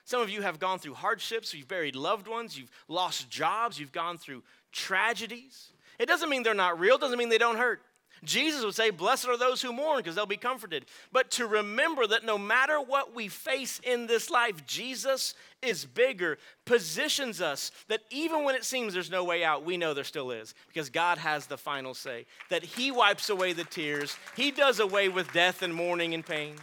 [0.05, 3.93] Some of you have gone through hardships, you've buried loved ones, you've lost jobs, you've
[3.93, 5.69] gone through tragedies.
[5.99, 7.83] It doesn't mean they're not real, it doesn't mean they don't hurt.
[8.25, 10.87] Jesus would say, Blessed are those who mourn because they'll be comforted.
[11.11, 16.39] But to remember that no matter what we face in this life, Jesus is bigger,
[16.65, 20.31] positions us that even when it seems there's no way out, we know there still
[20.31, 22.27] is because God has the final say.
[22.49, 26.55] That He wipes away the tears, He does away with death and mourning and pain.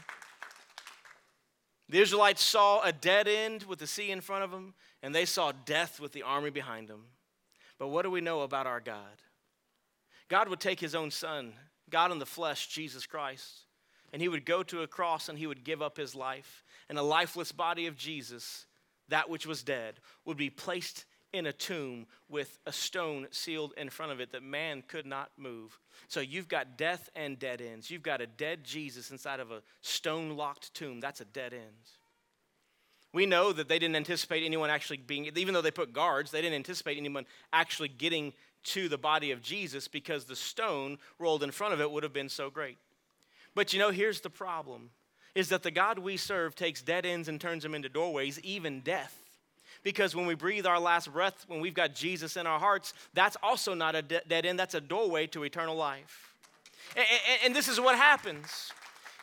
[1.89, 5.25] The Israelites saw a dead end with the sea in front of them, and they
[5.25, 7.05] saw death with the army behind them.
[7.79, 9.23] But what do we know about our God?
[10.29, 11.53] God would take his own son,
[11.89, 13.65] God in the flesh, Jesus Christ,
[14.13, 16.63] and he would go to a cross and he would give up his life.
[16.87, 18.65] And a lifeless body of Jesus,
[19.09, 23.89] that which was dead, would be placed in a tomb with a stone sealed in
[23.89, 25.77] front of it that man could not move.
[26.07, 27.91] So you've got death and dead ends.
[27.91, 30.99] You've got a dead Jesus inside of a stone locked tomb.
[30.99, 31.91] That's a dead end.
[33.13, 36.41] We know that they didn't anticipate anyone actually being, even though they put guards, they
[36.41, 41.51] didn't anticipate anyone actually getting to the body of Jesus because the stone rolled in
[41.51, 42.77] front of it would have been so great.
[43.55, 44.89] But you know, here's the problem
[45.35, 48.81] is that the God we serve takes dead ends and turns them into doorways, even
[48.81, 49.15] death.
[49.83, 53.37] Because when we breathe our last breath, when we've got Jesus in our hearts, that's
[53.41, 56.33] also not a dead end, that's a doorway to eternal life.
[56.95, 58.71] And, and, and this is what happens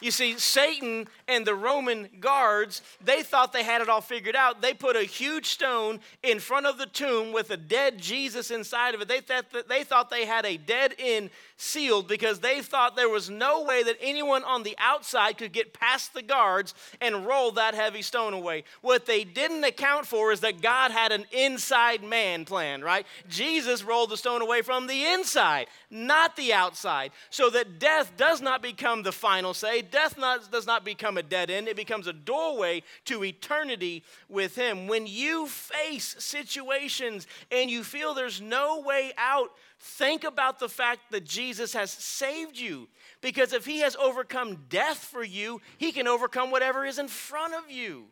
[0.01, 4.61] you see, Satan and the Roman guards, they thought they had it all figured out.
[4.61, 8.95] They put a huge stone in front of the tomb with a dead Jesus inside
[8.95, 9.09] of it.
[9.09, 13.31] They thought, they, thought they had a dead end sealed because they thought there was
[13.31, 17.75] no way that anyone on the outside could get past the guards and roll that
[17.75, 18.65] heavy stone away.
[18.83, 23.07] What they didn't account for is that God had an inside man plan, right?
[23.29, 28.41] Jesus rolled the stone away from the inside, not the outside, so that death does
[28.41, 32.07] not become the final say death not, does not become a dead end, it becomes
[32.07, 34.87] a doorway to eternity with Him.
[34.87, 39.51] When you face situations and you feel there's no way out,
[39.87, 42.89] think about the fact that Jesus has saved you.
[43.21, 47.55] Because if He has overcome death for you, He can overcome whatever is in front
[47.55, 48.07] of you.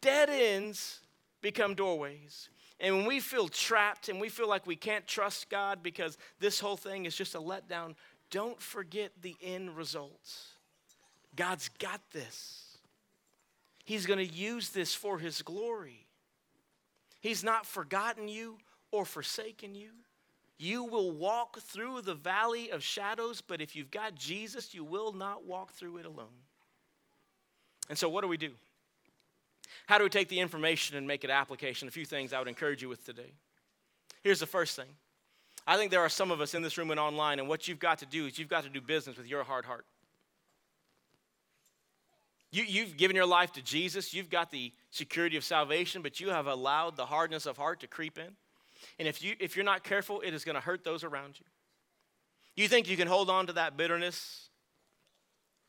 [0.00, 1.00] Dead ends
[1.42, 2.48] become doorways.
[2.80, 6.60] And when we feel trapped and we feel like we can't trust God because this
[6.60, 7.94] whole thing is just a letdown,
[8.30, 10.52] don't forget the end results.
[11.34, 12.78] God's got this.
[13.84, 16.06] He's going to use this for His glory.
[17.20, 18.58] He's not forgotten you
[18.90, 19.90] or forsaken you.
[20.58, 25.12] You will walk through the valley of shadows, but if you've got Jesus, you will
[25.12, 26.26] not walk through it alone.
[27.88, 28.50] And so, what do we do?
[29.86, 31.86] How do we take the information and make it application?
[31.86, 33.32] A few things I would encourage you with today.
[34.22, 34.88] Here's the first thing
[35.66, 37.78] I think there are some of us in this room and online, and what you've
[37.78, 39.86] got to do is you've got to do business with your hard heart.
[42.50, 46.30] You, you've given your life to Jesus, you've got the security of salvation, but you
[46.30, 48.34] have allowed the hardness of heart to creep in.
[48.98, 51.46] And if, you, if you're not careful, it is going to hurt those around you.
[52.56, 54.48] You think you can hold on to that bitterness?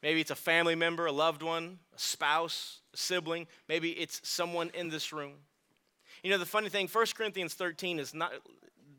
[0.02, 3.48] Maybe it's a family member, a loved one, a spouse, a sibling.
[3.68, 5.34] Maybe it's someone in this room.
[6.24, 8.32] You know, the funny thing, 1 Corinthians 13 is not,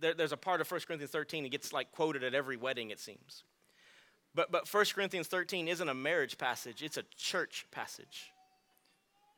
[0.00, 2.90] there, there's a part of 1 Corinthians 13 that gets like quoted at every wedding,
[2.90, 3.44] it seems.
[4.34, 8.30] But, but 1 Corinthians 13 isn't a marriage passage, it's a church passage.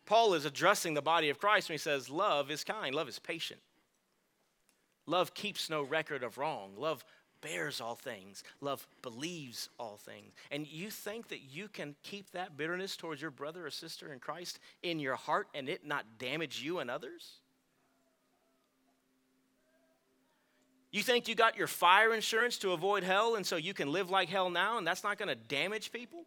[0.04, 3.18] Paul is addressing the body of Christ when he says, Love is kind, love is
[3.18, 3.60] patient.
[5.06, 6.72] Love keeps no record of wrong.
[6.76, 7.04] Love
[7.40, 8.44] bears all things.
[8.60, 10.32] Love believes all things.
[10.50, 14.20] And you think that you can keep that bitterness towards your brother or sister in
[14.20, 17.40] Christ in your heart and it not damage you and others?
[20.92, 24.10] You think you got your fire insurance to avoid hell and so you can live
[24.10, 26.24] like hell now and that's not going to damage people?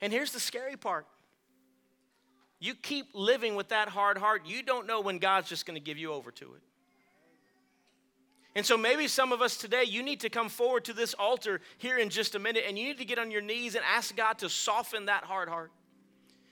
[0.00, 1.06] And here's the scary part
[2.62, 5.84] you keep living with that hard heart, you don't know when God's just going to
[5.84, 6.62] give you over to it.
[8.54, 11.60] And so maybe some of us today, you need to come forward to this altar
[11.78, 14.14] here in just a minute and you need to get on your knees and ask
[14.14, 15.72] God to soften that hard heart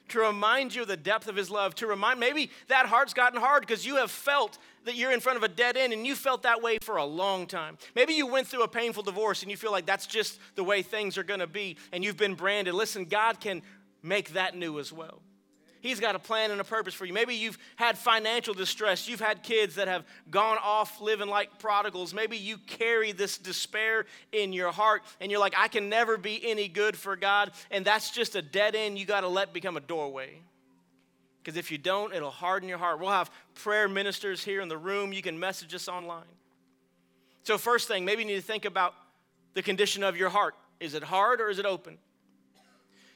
[0.09, 3.39] to remind you of the depth of his love, to remind maybe that heart's gotten
[3.41, 6.17] hard because you have felt that you're in front of a dead end and you
[6.17, 7.79] felt that way for a long time.
[7.95, 10.83] Maybe you went through a painful divorce and you feel like that's just the way
[10.83, 12.75] things are to be and you've been branded.
[12.75, 13.63] Listen, God can
[14.03, 15.23] make that new as well.
[15.81, 17.13] He's got a plan and a purpose for you.
[17.13, 19.09] Maybe you've had financial distress.
[19.09, 22.13] You've had kids that have gone off living like prodigals.
[22.13, 26.41] Maybe you carry this despair in your heart and you're like, I can never be
[26.49, 27.53] any good for God.
[27.71, 30.43] And that's just a dead end you got to let become a doorway.
[31.43, 33.01] Because if you don't, it'll harden your heart.
[33.01, 35.13] We'll have prayer ministers here in the room.
[35.13, 36.25] You can message us online.
[37.45, 38.95] So, first thing, maybe you need to think about
[39.55, 40.55] the condition of your heart.
[40.79, 41.97] Is it hard or is it open?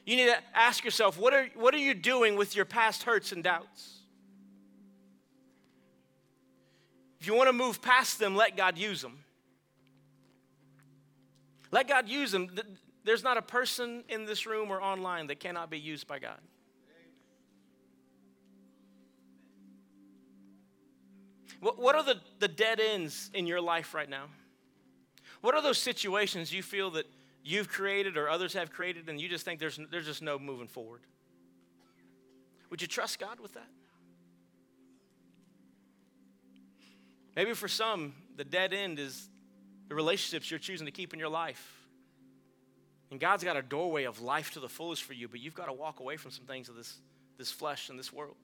[0.05, 3.31] You need to ask yourself what are, what are you doing with your past hurts
[3.31, 3.99] and doubts?
[7.19, 9.23] If you want to move past them, let God use them.
[11.71, 12.49] Let God use them.
[13.03, 16.37] There's not a person in this room or online that cannot be used by God.
[21.59, 24.25] What what are the, the dead ends in your life right now?
[25.41, 27.07] What are those situations you feel that
[27.45, 30.67] you've created or others have created and you just think there's, there's just no moving
[30.67, 31.01] forward?
[32.71, 33.69] Would you trust God with that?
[37.35, 39.29] Maybe for some, the dead end is
[39.87, 41.85] the relationships you're choosing to keep in your life.
[43.11, 45.67] And God's got a doorway of life to the fullest for you, but you've got
[45.67, 46.97] to walk away from some things of this,
[47.37, 48.35] this flesh and this world.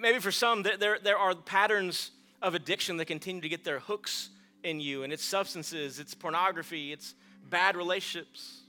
[0.00, 4.28] Maybe for some, there, there are patterns of addiction that continue to get their hooks
[4.62, 7.14] in you, and it's substances, it's pornography, it's
[7.48, 8.60] bad relationships.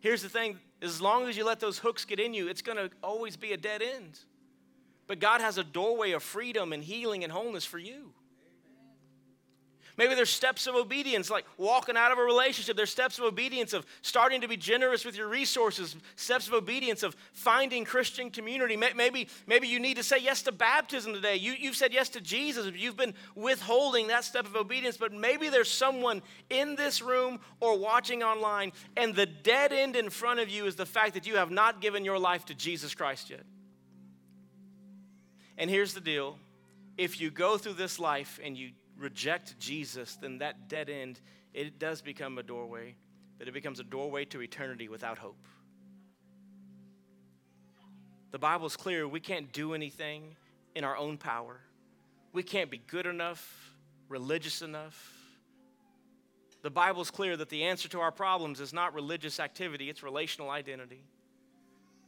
[0.00, 2.76] Here's the thing as long as you let those hooks get in you, it's going
[2.76, 4.18] to always be a dead end.
[5.06, 8.12] But God has a doorway of freedom and healing and wholeness for you.
[9.96, 12.76] Maybe there's steps of obedience, like walking out of a relationship.
[12.76, 17.04] There's steps of obedience of starting to be generous with your resources, steps of obedience
[17.04, 18.76] of finding Christian community.
[18.76, 21.36] Maybe, maybe you need to say yes to baptism today.
[21.36, 22.72] You, you've said yes to Jesus.
[22.74, 27.78] You've been withholding that step of obedience, but maybe there's someone in this room or
[27.78, 31.36] watching online, and the dead end in front of you is the fact that you
[31.36, 33.44] have not given your life to Jesus Christ yet.
[35.56, 36.36] And here's the deal
[36.98, 41.20] if you go through this life and you reject Jesus, then that dead end,
[41.52, 42.94] it does become a doorway,
[43.38, 45.46] but it becomes a doorway to eternity without hope.
[48.32, 50.34] The Bible is clear we can't do anything
[50.74, 51.60] in our own power.
[52.32, 53.72] We can't be good enough,
[54.08, 55.12] religious enough.
[56.62, 60.02] The Bible is clear that the answer to our problems is not religious activity, it's
[60.02, 61.04] relational identity.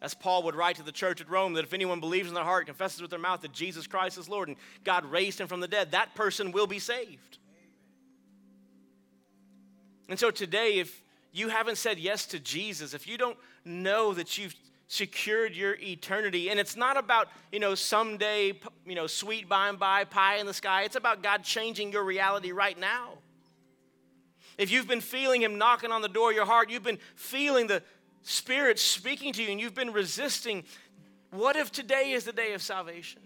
[0.02, 2.44] As Paul would write to the church at Rome, that if anyone believes in their
[2.44, 5.60] heart, confesses with their mouth that Jesus Christ is Lord and God raised him from
[5.60, 7.38] the dead, that person will be saved.
[10.08, 14.38] And so today, if you haven't said yes to Jesus, if you don't know that
[14.38, 14.54] you've
[14.88, 18.52] secured your eternity, and it's not about, you know, someday,
[18.86, 22.04] you know, sweet by and by, pie in the sky, it's about God changing your
[22.04, 23.14] reality right now.
[24.58, 27.66] If you've been feeling Him knocking on the door of your heart, you've been feeling
[27.66, 27.82] the,
[28.28, 30.64] Spirit speaking to you and you've been resisting,
[31.30, 33.22] what if today is the day of salvation?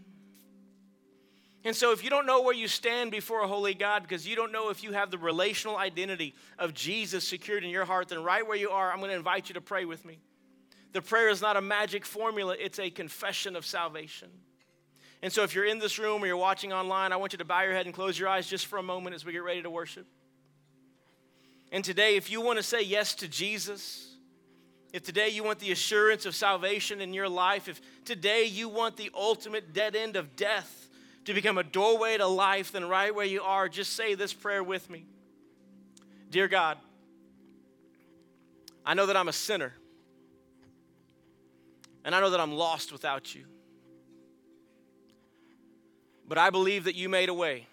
[1.65, 4.37] And so, if you don't know where you stand before a holy God because you
[4.37, 8.23] don't know if you have the relational identity of Jesus secured in your heart, then
[8.23, 10.19] right where you are, I'm going to invite you to pray with me.
[10.93, 14.29] The prayer is not a magic formula, it's a confession of salvation.
[15.23, 17.45] And so, if you're in this room or you're watching online, I want you to
[17.47, 19.63] bow your head and close your eyes just for a moment as we get ready
[19.63, 20.07] to worship.
[21.73, 24.10] And today, if you want to say yes to Jesus,
[24.93, 28.97] if today you want the assurance of salvation in your life, if today you want
[28.97, 30.89] the ultimate dead end of death
[31.27, 34.63] to become a doorway to life, then right where you are, just say this prayer
[34.63, 35.05] with me
[36.31, 36.79] Dear God,
[38.85, 39.75] I know that I'm a sinner,
[42.05, 43.45] and I know that I'm lost without you.
[46.27, 47.67] But I believe that you made a way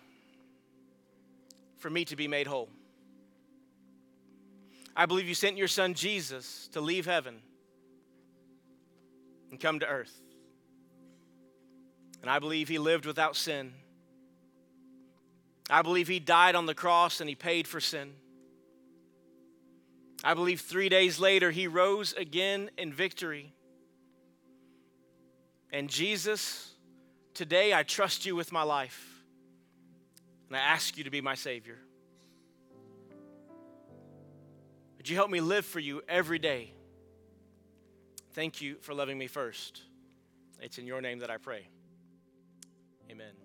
[1.77, 2.69] for me to be made whole.
[4.99, 7.35] I believe you sent your son Jesus to leave heaven
[9.51, 10.11] and come to earth.
[12.23, 13.73] And I believe he lived without sin.
[15.69, 18.13] I believe he died on the cross and he paid for sin.
[20.23, 23.53] I believe three days later he rose again in victory.
[25.71, 26.71] And Jesus,
[27.35, 29.21] today I trust you with my life.
[30.47, 31.77] And I ask you to be my Savior.
[35.07, 36.73] Would you help me live for you every day?
[38.33, 39.83] Thank you for loving me first.
[40.59, 41.69] It's in your name that I pray.
[43.09, 43.36] Amen.